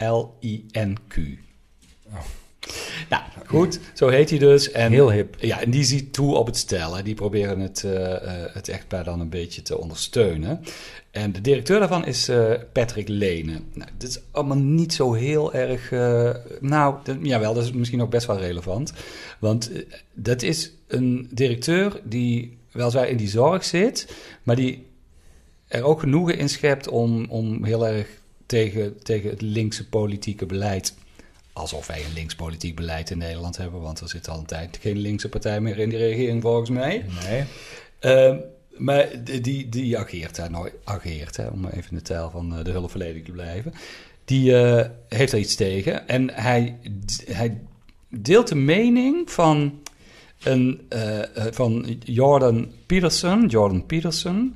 [3.10, 4.72] Nou, goed, zo heet hij dus.
[4.72, 5.36] En, Heel hip.
[5.40, 7.04] Ja, en die ziet toe op het stellen.
[7.04, 8.16] Die proberen het, eh,
[8.54, 10.62] het echtpaar dan een beetje te ondersteunen.
[11.12, 13.62] En de directeur daarvan is eh, Patrick Lene.
[13.74, 15.92] Nou, dit is allemaal niet zo heel erg...
[16.60, 18.94] nou, dat, jawel, dat is misschien ook best wel relevant.
[19.40, 19.72] Want
[20.14, 24.08] dat is een directeur die weliswaar in die zorg zit...
[24.44, 24.88] maar die
[25.70, 28.08] er ook genoegen in schept om, om heel erg
[28.46, 30.94] tegen, tegen het linkse politieke beleid.
[31.60, 34.78] Alsof wij een links politiek beleid in Nederland hebben, want er zit al een tijd
[34.82, 37.06] geen linkse partij meer in die regering volgens mij.
[37.24, 37.44] Nee.
[38.00, 38.38] Ehm,
[38.78, 39.10] maar
[39.42, 42.72] die, die, ageert daar nooit, ageert, hè, om even in de taal van eh, de
[42.72, 43.74] hulpverlening te blijven.
[44.26, 46.78] Die eh, heeft er iets tegen en hij,
[47.26, 47.62] hij
[48.10, 49.80] deelt de mening van,
[50.44, 53.48] een, eh, van Jordan Peterson.
[53.48, 54.56] Jordan Peterson.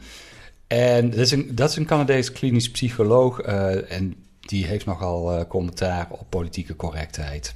[0.68, 5.46] En dat is een, dat is een Canadees klinisch psycholoog en die heeft nogal eh,
[5.48, 7.54] commentaar op politieke correctheid.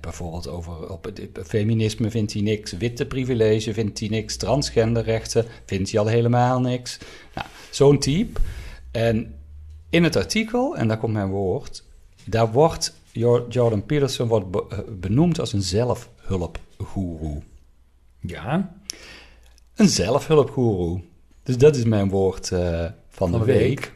[0.00, 5.90] Bijvoorbeeld over op het feminisme vindt hij niks, witte privilege vindt hij niks, transgenderrechten vindt
[5.90, 6.98] hij al helemaal niks.
[7.34, 8.40] Nou, zo'n type.
[8.90, 9.34] En
[9.90, 11.84] in het artikel, en daar komt mijn woord,
[12.24, 17.42] daar wordt Jor- Jordan Peterson wordt eh, benoemd als een zelfhulpgoeroe.
[18.20, 18.74] Ja.
[19.74, 21.00] Een zelfhulpgoeroe.
[21.42, 23.58] Dus dat is mijn woord eh, van, de, de week.
[23.58, 23.92] week.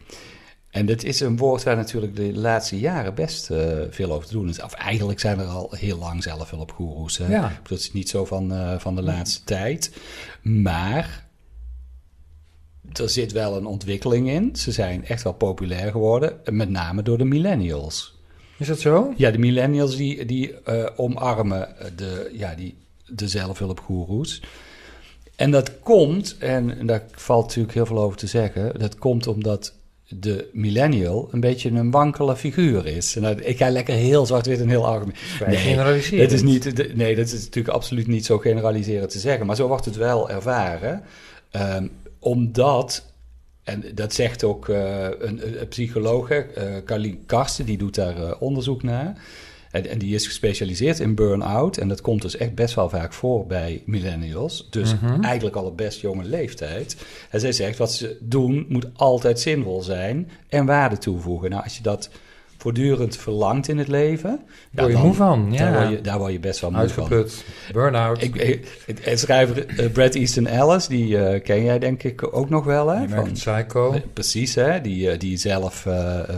[0.71, 4.33] En dat is een woord waar natuurlijk de laatste jaren best eh, veel over te
[4.33, 4.63] doen is.
[4.63, 7.17] Of eigenlijk zijn er al heel lang zelfhulpgoeroes.
[7.17, 7.61] Ja.
[7.69, 9.97] Dat is niet zo van, eh, van de laatste tijd.
[10.43, 11.29] Maar
[12.93, 14.57] er zit wel een ontwikkeling in.
[14.57, 16.41] Ze zijn echt wel populair geworden.
[16.51, 18.19] Met name door de millennials.
[18.59, 19.13] Is dat zo?
[19.17, 24.43] Ja, de millennials die, die eh, omarmen de, ja, die, de zelfhulpgoeroes.
[25.37, 29.79] En dat komt, en daar valt natuurlijk heel veel over te zeggen, dat komt omdat
[30.15, 33.13] de millennial een beetje een wankele figuur is.
[33.13, 35.17] Dat, ik ga lekker heel zwart-wit en heel algemeen.
[35.17, 36.29] Vrij generaliseren.
[36.29, 39.47] Dat is niet, nee, dat is natuurlijk absoluut niet zo generaliserend te zeggen.
[39.47, 41.03] Maar zo wordt het wel ervaren.
[41.51, 41.87] Ehm,
[42.19, 43.05] omdat,
[43.63, 48.17] en dat zegt ook eh, een, een psycholoog, hè, eh, Carlien Karsten, die doet daar
[48.17, 49.23] eh, onderzoek naar.
[49.71, 51.77] En, en die is gespecialiseerd in burn-out.
[51.77, 54.67] En dat komt dus echt best wel vaak voor bij millennials.
[54.71, 55.23] Dus Mhm.
[55.23, 56.97] eigenlijk al op best jonge leeftijd.
[57.31, 61.51] En zij zegt, wat ze doen moet altijd zinvol zijn en waarde toevoegen.
[61.51, 62.11] Nou, als je dat
[62.61, 64.41] voortdurend verlangt in het leven...
[64.73, 65.59] Word je dan- moe van, ja.
[65.59, 67.03] Daar word je, daar word je best wel moe van.
[67.03, 68.23] Uitgeput, burn-out.
[68.23, 72.65] Ik, ik, schrijver eh, Brad Easton Ellis, die eh, ken jij denk ik ook nog
[72.65, 72.95] wel, hè?
[72.97, 74.01] American Psycho.
[74.13, 74.81] Precies, hè?
[74.81, 75.87] Die, eh, die zelf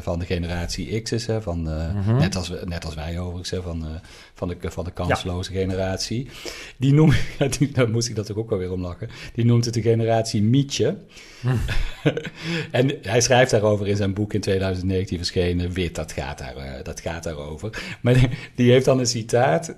[0.00, 1.42] van de generatie X is, hè?
[1.42, 2.16] Van, Mhm.
[2.16, 3.62] net, als, we- net als wij overigens, hè?
[3.62, 3.84] Van,
[4.34, 6.28] van, de, van de kansloze generatie.
[6.76, 7.14] Die noemt,
[7.74, 10.96] daar moest ik dat ook wel weer om lachen, die noemt het de generatie Mietje.
[12.70, 16.84] en hij schrijft daarover in zijn boek in 2019 verschenen, Wit, dat gaat, daar, eh,
[16.84, 17.82] dat gaat daarover.
[18.00, 18.14] Maar
[18.54, 19.74] die, heeft dan een citaat,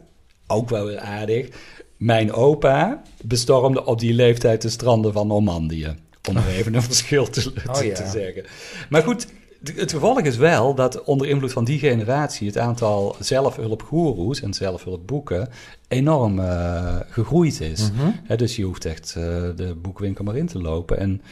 [0.47, 1.49] ook wel weer aardig.
[1.97, 5.95] Mijn opa bestormde op die leeftijd de stranden van Normandië.
[6.29, 7.95] Om er even een verschil te, Oh, te, ja.
[7.95, 8.45] te zeggen.
[8.89, 9.27] Maar goed,
[9.75, 15.49] het gevolg is wel dat onder invloed van die generatie het aantal zelfhulpgoeroes en zelfhulpboeken
[15.89, 17.91] enorm eh, gegroeid is.
[17.91, 18.37] Mhm.
[18.37, 19.25] Dus je hoeft echt eh,
[19.57, 20.99] de boekwinkel maar in te lopen.
[20.99, 21.23] En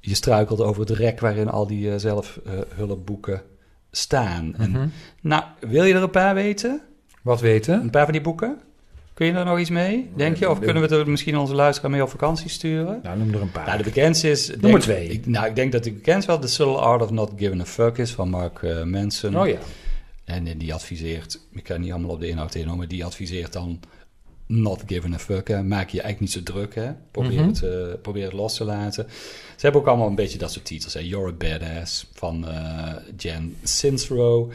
[0.00, 3.42] je struikelt over het rek waarin al die eh, zelfhulpboeken
[3.90, 4.54] staan.
[4.56, 4.88] En, Mhm.
[5.20, 6.80] nou, wil je er een paar weten?
[7.22, 7.80] Wat weten?
[7.80, 8.58] Een paar van die boeken?
[9.14, 10.50] Kun je er nog iets mee, denk je?
[10.50, 13.00] Of kunnen we er misschien onze luisteraar mee op vakantie sturen?
[13.02, 13.66] Nou, noem er een paar.
[13.66, 14.48] Nou, de bekendste is...
[14.48, 15.08] Noem denk- er twee.
[15.08, 17.64] Ik, nou, ik denk dat de bekendste wel The Subtle Art of Not Giving a
[17.64, 19.38] Fuck is van Mark eh, Manson.
[19.40, 19.58] oh ja.
[20.24, 23.52] En eh, die adviseert, ik kan niet allemaal op de inhoud in, maar die adviseert
[23.52, 23.80] dan
[24.46, 25.48] not giving a fuck.
[25.48, 25.62] Hè.
[25.62, 26.74] Maak je eigenlijk niet zo druk.
[26.74, 26.90] Hè.
[27.10, 27.46] Probeer, Mhm.
[27.48, 27.70] het, eh,
[28.02, 29.06] probeer het los te laten.
[29.56, 30.94] Ze hebben ook allemaal een beetje dat soort titels.
[30.94, 31.00] Hè.
[31.00, 34.50] You're a Badass van eh, Jen Sinsrow.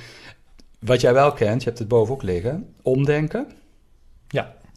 [0.80, 2.68] Wat jij wel kent, je hebt het boven ook liggen.
[2.82, 3.48] Omdenken.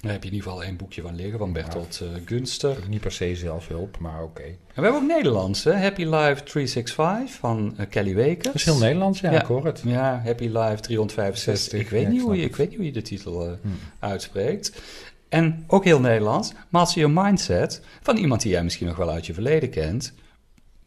[0.00, 2.76] Daar heb je in ieder geval één boekje van liggen van Bertolt eh, Gunster.
[2.88, 4.42] Niet per se zelfhulp, maar oké.
[4.42, 5.64] En we hebben ook Nederlands.
[5.64, 5.72] Hè.
[5.72, 8.44] Happy Life 365 van eh, Kelly Wekers.
[8.44, 9.40] Dat is heel Nederlands, ja, Ja.
[9.40, 9.82] ik hoor het.
[9.84, 11.42] Ja, Happy Life 365.
[11.42, 13.46] 60, ik, weet ja, niet ik hoe je, ik weet niet hoe je de titel
[13.46, 13.68] eh, Hm.
[13.98, 14.82] uitspreekt.
[15.28, 19.26] En ook heel Nederlands, Master Your Mindset, van iemand die jij misschien nog wel uit
[19.26, 20.12] je verleden kent.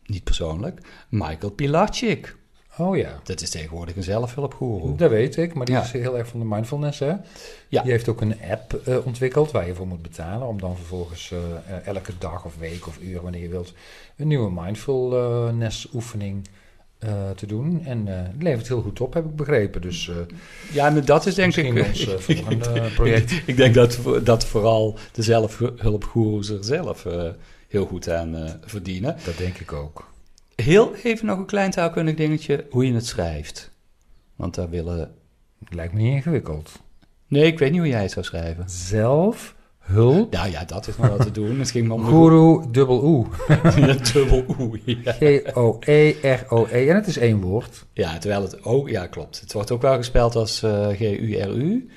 [0.05, 2.35] Niet persoonlijk, Michael Pilarczyk.
[2.77, 3.19] Oh ja.
[3.23, 4.95] Dat is tegenwoordig een zelfhulpgoeroe.
[4.95, 5.81] Dat weet ik, maar die Ja.
[5.81, 7.13] is heel erg van de mindfulness, hè?
[7.67, 7.81] Ja.
[7.81, 10.47] Die heeft ook een app eh, ontwikkeld waar je voor moet betalen...
[10.47, 11.37] om dan vervolgens eh,
[11.77, 13.73] eh, elke dag of week of uur, wanneer je wilt...
[14.17, 16.47] een nieuwe mindfulness oefening
[17.35, 17.85] te doen.
[17.85, 19.81] En het levert heel goed op, heb ik begrepen.
[19.81, 20.11] Dus
[20.71, 21.85] Ja, maar dat is denk ik...
[21.87, 23.31] ons volgende project.
[23.45, 27.05] ik denk dat, dat vooral de zelfhulpgoeroes er zelf
[27.67, 29.17] heel goed aan verdienen.
[29.25, 30.12] Dat denk ik ook.
[30.55, 33.71] Heel even nog een klein taalkundig dingetje, hoe je het schrijft.
[34.35, 35.11] Want daar willen...
[35.69, 36.71] Lijkt me niet ingewikkeld.
[37.27, 38.69] Nee, ik weet niet hoe jij het zou schrijven.
[38.69, 40.31] Zelfhulp.
[40.31, 41.59] Nou ja, dat is nog wel te doen.
[41.59, 43.25] Het ging maar om Guru dubbel oe.
[43.75, 44.79] Ja, dubbel oe.
[44.85, 45.11] Ja.
[45.11, 46.87] G-O-E-R-O-E.
[46.89, 47.85] En het is één woord.
[47.93, 48.89] ja, terwijl het ook...
[48.89, 49.39] Ja, klopt.
[49.39, 51.89] Het wordt ook wel gespeld als eh, G-U-R-U.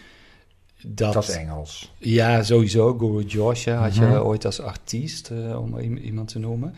[0.83, 1.92] Dat, Dat is Engels.
[1.99, 2.99] Ja, sowieso.
[2.99, 4.16] Guru Joshua had je Mhm.
[4.21, 6.75] ooit als artiest, eh, om iemand te noemen.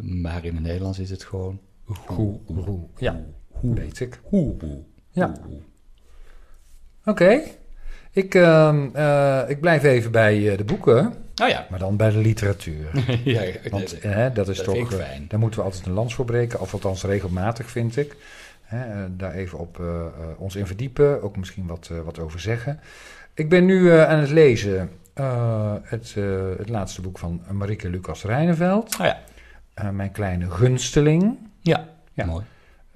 [0.00, 1.60] Maar in het Nederlands is het gewoon...
[2.06, 2.78] Guru.
[2.96, 3.20] Ja,
[3.60, 4.20] weet ik.
[4.30, 4.84] Guru.
[5.10, 5.32] Ja.
[7.04, 7.40] Oké.
[8.12, 11.66] Ik, ehm, eh, ik blijf even bij eh, de boeken, Nou ja.
[11.70, 12.90] maar dan bij de literatuur.
[13.24, 15.24] ja, ja, Want nee, eh, dat is dat toch, eh, fijn.
[15.28, 18.16] daar moeten we altijd een lans voor breken, of althans regelmatig vind ik.
[18.62, 19.82] Hè, daar even op
[20.38, 22.80] ons in verdiepen, ook misschien wat, wat over zeggen.
[23.34, 24.90] Ik ben nu aan het lezen
[25.82, 26.14] het,
[26.58, 29.18] het laatste boek van Marike Lucas Rijneveld, Oh ja.
[29.78, 31.36] Eh, Mijn kleine gunsteling.
[31.60, 32.24] Ja, Ja.
[32.24, 32.44] mooi.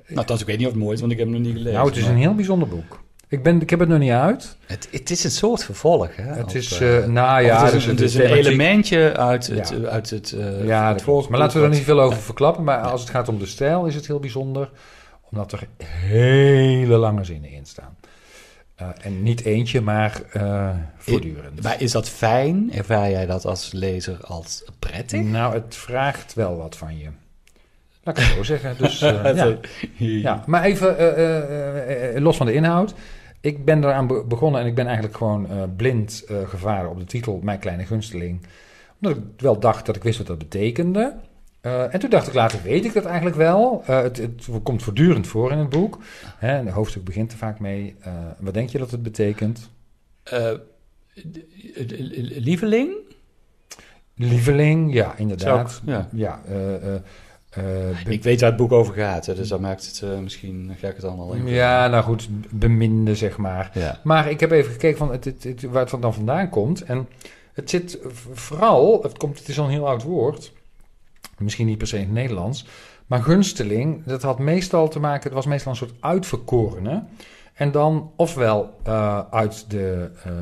[0.08, 1.52] Nou, dat ik weet niet of het mooi is, want ik heb hem nog niet
[1.56, 1.74] gelezen.
[1.74, 3.00] nou, het is maar een heel bijzonder boek.
[3.28, 4.56] Ik, ben, ik heb het nog niet uit.
[4.66, 6.22] het, het is een soort vervolg, hè?
[6.22, 8.22] Het op, is, eh, eh nou ja, het dus is, een, de het is een
[8.22, 9.74] thematiek- elementje uit het...
[9.80, 9.88] Ja.
[9.88, 11.28] Uit het eh, Ja, het klopt.
[11.28, 12.64] maar laten we er niet veel over verklappen.
[12.64, 14.70] Maar als het gaat om de stijl is het heel bijzonder.
[15.30, 17.96] Omdat er hele lange zinnen in staan.
[18.82, 21.62] Eh, en niet eentje, maar eh, voortdurend.
[21.62, 22.72] Maar is dat fijn?
[22.72, 25.22] Ervaar jij dat als lezer als prettig?
[25.22, 27.08] Nou, het vraagt wel wat van je.
[28.02, 28.74] Laat ik het zo zeggen.
[28.78, 29.56] Dus, eh, ja.
[29.98, 30.42] ja.
[30.46, 32.94] Maar even los van de inhoud.
[33.40, 37.40] Ik ben eraan be- begonnen en ik ben eigenlijk gewoon blind gevaren op de titel
[37.42, 38.46] Mijn Kleine Gunsteling.
[39.00, 41.14] Omdat ik wel dacht dat ik wist wat dat betekende.
[41.62, 43.82] Eh, en toen dacht ik later, weet ik dat eigenlijk wel?
[43.86, 45.98] Eh, het, het komt voortdurend voor in het boek.
[46.36, 47.94] Hè, en het hoofdstuk begint er vaak mee.
[48.00, 49.70] Eh, wat denk je dat het betekent?
[50.22, 50.50] Eh,
[52.38, 52.92] lieveling?
[54.14, 55.80] Lieveling, ja, inderdaad.
[55.84, 56.42] ik- ja.
[56.46, 56.94] Eh, eh,
[57.50, 60.74] eh, Ik weet waar het boek over gaat, hè, dus dat maakt het misschien...
[60.78, 61.48] Ga ik het dan al even...
[61.48, 63.70] ja, nou goed, beminde, zeg maar.
[63.74, 64.00] Ja.
[64.04, 66.82] Maar ik heb even gekeken van het, het, het- waar het dan vandaan komt.
[66.82, 67.08] En
[67.52, 67.98] het zit
[68.32, 70.52] vooral, het, komt, het is al een heel oud woord.
[71.42, 72.66] Misschien niet per se in het Nederlands.
[73.06, 77.04] Maar gunsteling, dat had meestal te maken, het was meestal een soort uitverkorene.
[77.54, 80.32] En dan ofwel eh, uit de eh,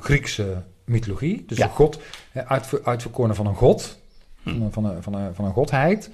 [0.00, 1.64] Griekse mythologie, dus Ja.
[1.64, 2.00] een god,
[2.32, 3.98] uitver, uitverkorene van een god,
[4.42, 6.10] van, een, van, een, van, een, van een godheid.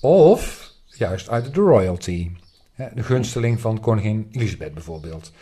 [0.00, 2.30] Of juist uit de royalty.
[2.94, 5.32] De gunsteling van koningin Elisabeth bijvoorbeeld.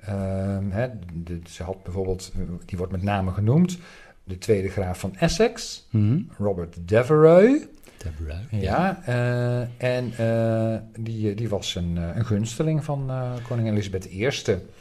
[0.00, 3.78] Ehm, hè, de- ze had bijvoorbeeld, eh, die wordt met name genoemd,
[4.24, 6.20] de tweede graaf van Essex, Mhm.
[6.38, 7.66] Robert Devereux.
[8.02, 8.38] Deborah.
[8.62, 9.60] Ja, eh,
[9.96, 14.28] en eh, die, die was een, eh, een gunsteling van eh, koningin Elisabeth I.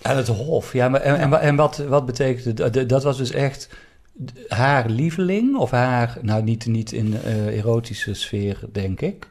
[0.01, 0.89] Aan het hof, ja.
[0.89, 2.73] Maar, en, en, wa- en wat, wat betekent het?
[2.73, 3.69] Dat- Dat was dus echt
[4.47, 5.58] haar lieveling?
[5.58, 9.27] Of haar, nou niet, niet in eh, erotische sfeer, denk ik.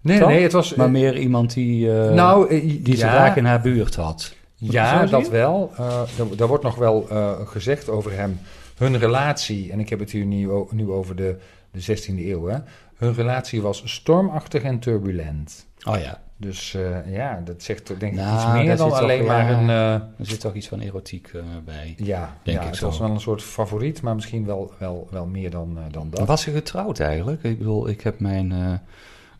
[0.00, 0.28] Nee, Toch?
[0.28, 0.74] nee, het was...
[0.74, 4.34] Maar meer iemand die, eh, nou, eh, die ze ja, graag in haar buurt had.
[4.54, 5.72] Ja, dat wel.
[5.76, 8.38] Eh, er, er wordt nog wel eh, gezegd over hem.
[8.76, 11.36] Hun relatie, en ik heb het hier nu, nu over de,
[11.74, 12.46] de 16e eeuw.
[12.46, 12.58] Hè.
[12.96, 15.66] Hun relatie was stormachtig en turbulent.
[15.88, 19.22] Oh ja, Dus eh, ja, dat zegt denk ik Nou, iets meer dan toch, alleen
[19.24, 19.68] ja, maar een...
[19.70, 21.94] eh, er zit toch iets van erotiek eh, bij.
[21.98, 22.86] ja, Denk ja ik het zo.
[22.86, 26.26] was wel een soort favoriet, maar misschien wel, wel, wel meer dan, dan dat.
[26.26, 27.42] Was ze getrouwd eigenlijk?
[27.42, 28.80] Ik bedoel, ik heb mijn...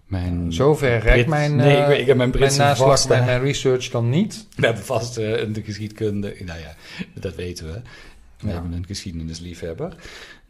[0.07, 3.41] mijn Zover reikt Brit- mijn, nee, ik, ik heb mijn mijn Britse naslag, vaste- mijn,
[3.41, 4.47] research dan niet.
[4.57, 6.75] We hebben vast een geschiedkunde, nou ja,
[7.15, 7.81] dat weten we.
[8.41, 8.53] We Ja.
[8.53, 9.95] hebben een geschiedenisliefhebber.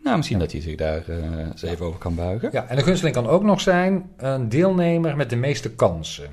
[0.05, 2.49] Nou, misschien dat hij zich daar eh, eens even over kan buigen.
[2.53, 6.33] Ja, en de gunsteling kan ook nog zijn een deelnemer met de meeste kansen.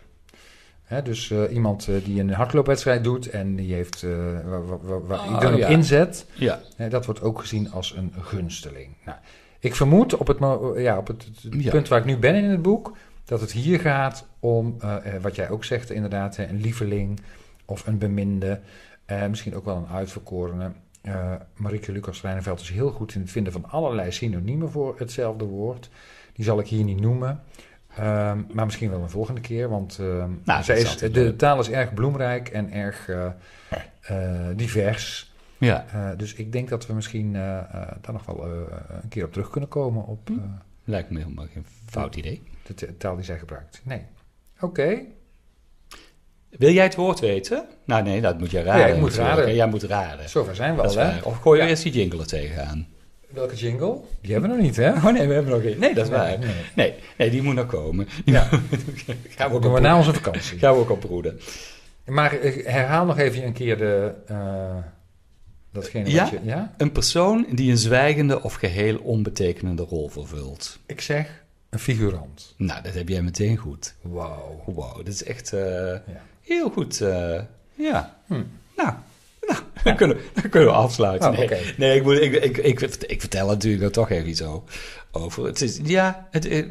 [0.83, 4.01] Hè, dus eh, iemand eh, die een hardloopwedstrijd doet en die heeft,
[4.45, 5.65] waar, waar, waar- Oh, iedereen ja.
[5.65, 8.95] op inzet, Ja, hè, dat wordt ook gezien als een gunsteling.
[9.05, 9.17] Nou,
[9.59, 10.37] ik vermoed op het,
[10.77, 13.79] ja, op het, het punt waar ik nu ben in het boek, dat het hier
[13.79, 14.77] gaat om,
[15.21, 17.19] wat jij ook zegt inderdaad, een lieveling
[17.65, 18.59] of een beminde,
[19.29, 20.71] misschien ook wel een uitverkorene.
[21.01, 25.45] Eh Marieke Lucas Rijneveld is heel goed in het vinden van allerlei synoniemen voor hetzelfde
[25.45, 25.89] woord.
[26.33, 27.41] Die zal ik hier niet noemen.
[27.95, 30.31] Ehm, maar misschien wel een volgende keer, want ehm,
[30.63, 33.25] zij is de taal is erg bloemrijk en erg eh,
[34.01, 35.33] eh, divers.
[35.57, 35.85] ja.
[36.17, 38.45] Dus ik denk dat we misschien daar nog wel
[39.01, 40.33] een keer op terug kunnen komen op Hm.
[40.83, 42.43] lijkt me helemaal geen fout idee.
[42.75, 43.81] de taal die zij gebruikt.
[43.83, 44.01] Nee.
[44.59, 45.01] Oké.
[46.57, 47.65] Wil jij het woord weten?
[47.85, 48.87] Nou nee, dat moet jij raden.
[48.87, 49.55] Ja, ik moet raden.
[49.55, 50.29] Jij moet raden.
[50.29, 51.19] Zover zijn we Dat al, hè?
[51.23, 51.69] Of gooi je Ja.
[51.69, 52.87] eerst die jingle er tegenaan.
[53.29, 53.97] Welke jingle?
[54.21, 54.91] Die hebben we nog niet, hè?
[54.91, 55.79] Oh nee, we hebben nog geen.
[55.79, 56.37] Nee, dat is waar.
[56.75, 57.29] Nee, nee.
[57.29, 58.07] Die moet nog komen.
[58.25, 58.43] Ja.
[59.35, 60.57] gaan we ook Doen we op, na onze vakantie.
[60.59, 61.39] gaan we ook opbroeden.
[62.05, 64.75] Maar ik herhaal nog even een keer de, eh,
[65.71, 66.21] datgene Ja?
[66.23, 66.39] wat je...
[66.43, 66.73] Ja?
[66.77, 70.79] Een persoon die een zwijgende of geheel onbetekenende rol vervult.
[70.85, 72.53] Ik zeg een figurant.
[72.57, 73.93] Nou, dat heb jij meteen goed.
[74.01, 74.63] Wauw.
[74.65, 75.59] Wow, dat is echt eh,
[75.89, 76.01] Ja.
[76.51, 77.01] Heel goed.
[77.01, 77.39] eh,
[77.75, 78.17] ja.
[78.27, 78.33] Hm.
[78.77, 78.93] Nou,
[79.47, 81.29] nou dan, kunnen, dan kunnen we afsluiten.
[81.31, 84.29] Oh, nee, nee ik, moet, ik, ik, ik, ik vertel er natuurlijk er toch even
[84.29, 84.43] iets
[85.11, 85.45] over.
[85.45, 86.69] Het is, ja, het, het-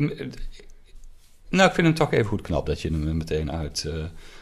[1.49, 3.95] nou, ik vind hem toch even goed knap dat je hem meteen uit, eh,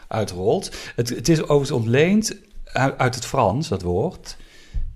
[0.07, 0.71] uitrolt.
[0.95, 4.37] Het, het is overigens ontleend uit, uit het Frans, dat woord.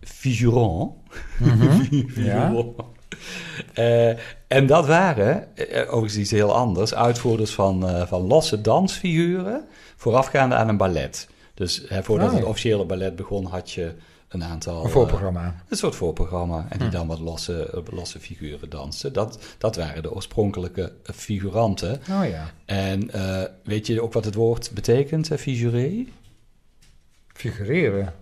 [0.01, 0.93] Figurant.
[2.13, 2.75] Figurant.
[3.73, 4.09] Eh,
[4.47, 10.55] en dat waren, eh, overigens iets heel anders, uitvoerders van, eh, van losse dansfiguren, voorafgaande
[10.55, 11.27] aan een ballet.
[11.53, 12.35] Dus hè, voordat Oh.
[12.35, 13.93] het officiële ballet begon, had je
[14.27, 14.83] een aantal...
[14.83, 15.55] Een voorprogramma.
[15.69, 16.65] een soort voorprogramma.
[16.69, 16.93] En die Hm.
[16.93, 19.13] dan wat losse, losse figuren dansten.
[19.13, 22.01] Dat, dat waren de oorspronkelijke figuranten.
[22.11, 22.51] Oh ja.
[22.65, 23.09] En
[23.63, 26.05] weet je ook wat het woord betekent, figuré?
[27.33, 28.13] Figureren.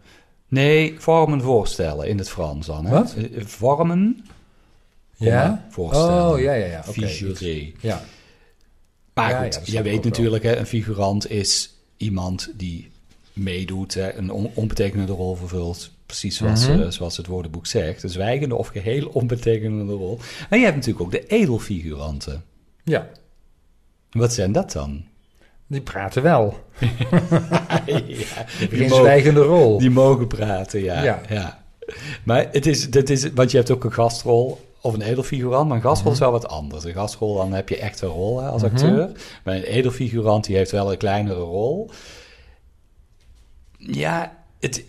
[0.47, 2.85] Nee, vormen voorstellen in het Frans dan.
[2.85, 2.91] Hè?
[2.91, 3.15] Wat?
[3.37, 4.25] Vormen,
[5.29, 5.65] Ja?
[5.69, 6.27] voorstellen.
[6.33, 6.83] Oh, ja, ja, ja.
[6.87, 7.07] Oké.
[7.07, 7.71] Figuré.
[7.79, 8.03] Ja.
[9.13, 12.89] Maar Ja, goed, dat jij ik weet natuurlijk, hè, een figurant is iemand die
[13.33, 15.91] meedoet, hè, een on- onbetekenende rol vervult.
[16.05, 16.81] Precies zoals, Mhm.
[16.81, 18.03] eh, zoals het woordenboek zegt.
[18.03, 20.19] Een zwijgende of geheel onbetekenende rol.
[20.49, 22.43] Maar je hebt natuurlijk ook de edelfiguranten.
[22.83, 23.07] Ja.
[24.11, 25.03] Wat zijn dat dan?
[25.67, 26.59] Die praten wel.
[27.85, 29.77] ja, Die zwijgende rol.
[29.79, 31.03] die mogen praten, ja.
[31.03, 31.21] Ja.
[31.29, 31.63] ja.
[32.23, 35.77] Maar het is, dit is, want je hebt ook een gastrol of een edelfigurant, maar
[35.77, 36.83] een gastrol is wel wat anders.
[36.83, 38.71] Een gastrol, dan heb je echt een rol hè, als Mhm.
[38.73, 39.11] acteur.
[39.43, 41.89] Maar een edelfigurant, die heeft wel een kleinere rol.
[43.77, 44.83] Ja, het,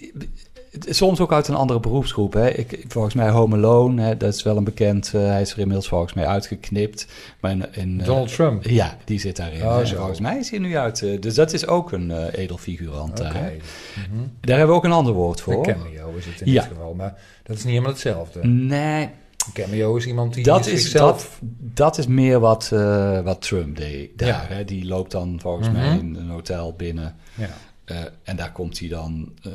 [0.88, 2.32] soms ook uit een andere beroepsgroep.
[2.32, 2.48] Hè.
[2.50, 5.10] Ik, volgens mij Home Alone, hè, dat is wel een bekend...
[5.14, 7.06] eh, hij is er inmiddels volgens mij uitgeknipt.
[7.40, 8.64] Maar in, in, eh, Donald Trump.
[8.64, 9.62] Ja, die zit daarin.
[9.62, 11.02] Oh, volgens mij is hij nu uit.
[11.02, 13.16] eh, dus dat is ook een edelfigurant.
[13.16, 13.32] Daar.
[13.32, 14.22] Mhm.
[14.40, 15.54] Daar hebben we ook een ander woord voor.
[15.54, 16.60] Een cameo is het in Ja.
[16.62, 18.46] dit geval, maar dat is niet helemaal hetzelfde.
[18.46, 19.08] Nee,
[19.52, 21.28] cameo is iemand die dat is dat,
[21.60, 24.28] dat is meer wat, eh, wat Trump deed daar.
[24.28, 24.54] Ja.
[24.56, 24.64] Hè.
[24.64, 25.76] Die loopt dan volgens Mhm.
[25.76, 27.16] mij in een hotel binnen.
[27.34, 27.50] Ja,
[27.84, 29.32] eh, en daar komt hij dan...
[29.42, 29.52] eh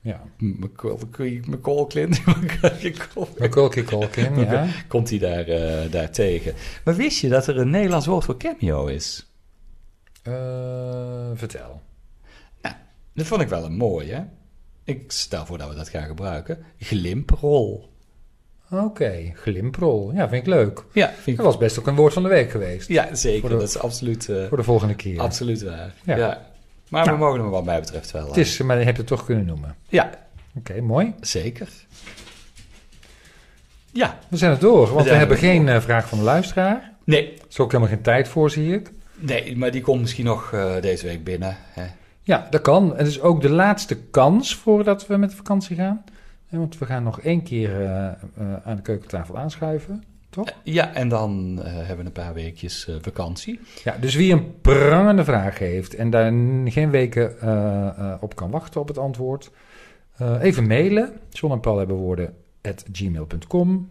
[0.00, 0.20] ja.
[0.38, 3.34] Macaulay Macaulay Culkin, Macaulay Culkin.
[3.38, 4.66] Macaulay Culkin, ja.
[4.88, 5.44] komt hij daar,
[5.90, 6.54] daar tegen.
[6.84, 9.26] Maar wist je dat er een Nederlands woord voor cameo is?
[11.34, 11.80] Vertel.
[13.14, 14.26] Dat vond ik wel een mooie.
[14.84, 16.58] Ik stel voor dat we dat gaan gebruiken.
[16.78, 17.88] Glimprol.
[18.70, 20.12] Oké, glimprol.
[20.14, 20.84] Ja, vind ik leuk.
[20.92, 22.88] Ja, vind Dat was best ook een woord van de week geweest.
[22.88, 23.48] ja zeker.
[23.48, 25.20] De- dat is absoluut, eh, Voor de volgende keer.
[25.20, 25.94] absoluut waar.
[26.04, 26.16] Ja.
[26.16, 26.46] Ja.
[26.88, 27.16] Maar Nou.
[27.18, 28.26] we mogen hem wat mij betreft wel.
[28.26, 29.74] Het is, maar je hebt het toch kunnen noemen.
[29.88, 30.10] Ja,
[30.58, 31.14] Oké, mooi.
[31.20, 31.68] zeker.
[33.92, 36.92] Ja, We zijn er door, want we, hebben geen eh, vraag van de luisteraar.
[37.04, 38.90] nee, Er is ook helemaal geen tijd voor, zie ik.
[39.14, 41.56] nee, maar die komt misschien nog eh, deze week binnen.
[41.60, 41.84] Hè.
[42.22, 42.96] Ja, dat kan.
[42.96, 46.04] Het is ook de laatste kans voordat we met vakantie gaan.
[46.48, 48.16] Eh, Want we gaan nog één keer eh, eh,
[48.64, 50.02] aan de keukentafel aanschuiven.
[50.30, 50.52] Toch?
[50.62, 53.60] Ja, en dan eh, hebben we een paar weekjes eh, vakantie.
[53.84, 56.32] Ja, dus wie een prangende vraag heeft en daar
[56.64, 59.50] geen weken eh, eh, op kan wachten op het antwoord,
[60.16, 61.12] eh, even mailen.
[61.30, 63.88] John en Paul hebben woorden at gmail.com.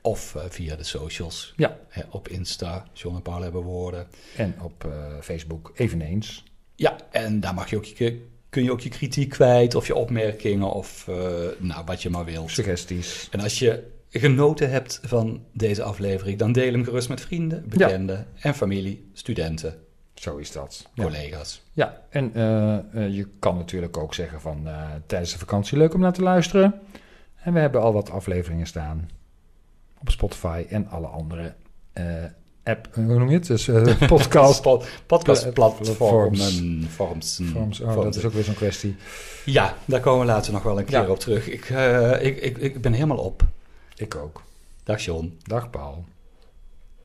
[0.00, 1.52] Of eh, via de socials.
[1.56, 1.76] Ja.
[1.88, 4.06] Hè, op Insta, John en Paul hebben woorden.
[4.36, 6.44] En op eh, Facebook eveneens.
[6.74, 9.94] Ja, en daar mag je ook je, kun je ook je kritiek kwijt, of je
[9.94, 11.16] opmerkingen, of eh,
[11.58, 12.50] nou, wat je maar wilt.
[12.50, 13.28] Suggesties.
[13.30, 18.26] En als je genoten hebt van deze aflevering, dan deel hem gerust met vrienden, bekenden
[18.40, 19.78] en familie, studenten,
[20.14, 20.88] Zo is dat.
[20.96, 21.62] Collega's.
[21.72, 24.68] Ja, en eh, eh, je kan natuurlijk ook zeggen van
[25.06, 26.80] tijdens de vakantie leuk om naar te luisteren.
[27.36, 29.08] En we hebben al wat afleveringen staan
[30.00, 31.54] op Spotify en alle andere
[32.64, 33.46] app, hoe noem je het?
[33.46, 34.62] Dus eh, podcast.
[35.06, 35.96] Podcastplatformen.
[36.88, 37.40] Vorms.
[37.50, 37.80] Forms.
[37.80, 38.04] Oh, vorms.
[38.04, 38.96] dat is ook weer zo'n kwestie.
[39.44, 41.08] Ja, daar komen we later nog wel een keer Ja.
[41.08, 41.48] op terug.
[41.48, 43.42] Ik, eh, ik, ik, ik ben helemaal op.
[43.96, 44.42] Ik ook.
[44.84, 45.38] Dag John.
[45.42, 46.04] Dag Paul.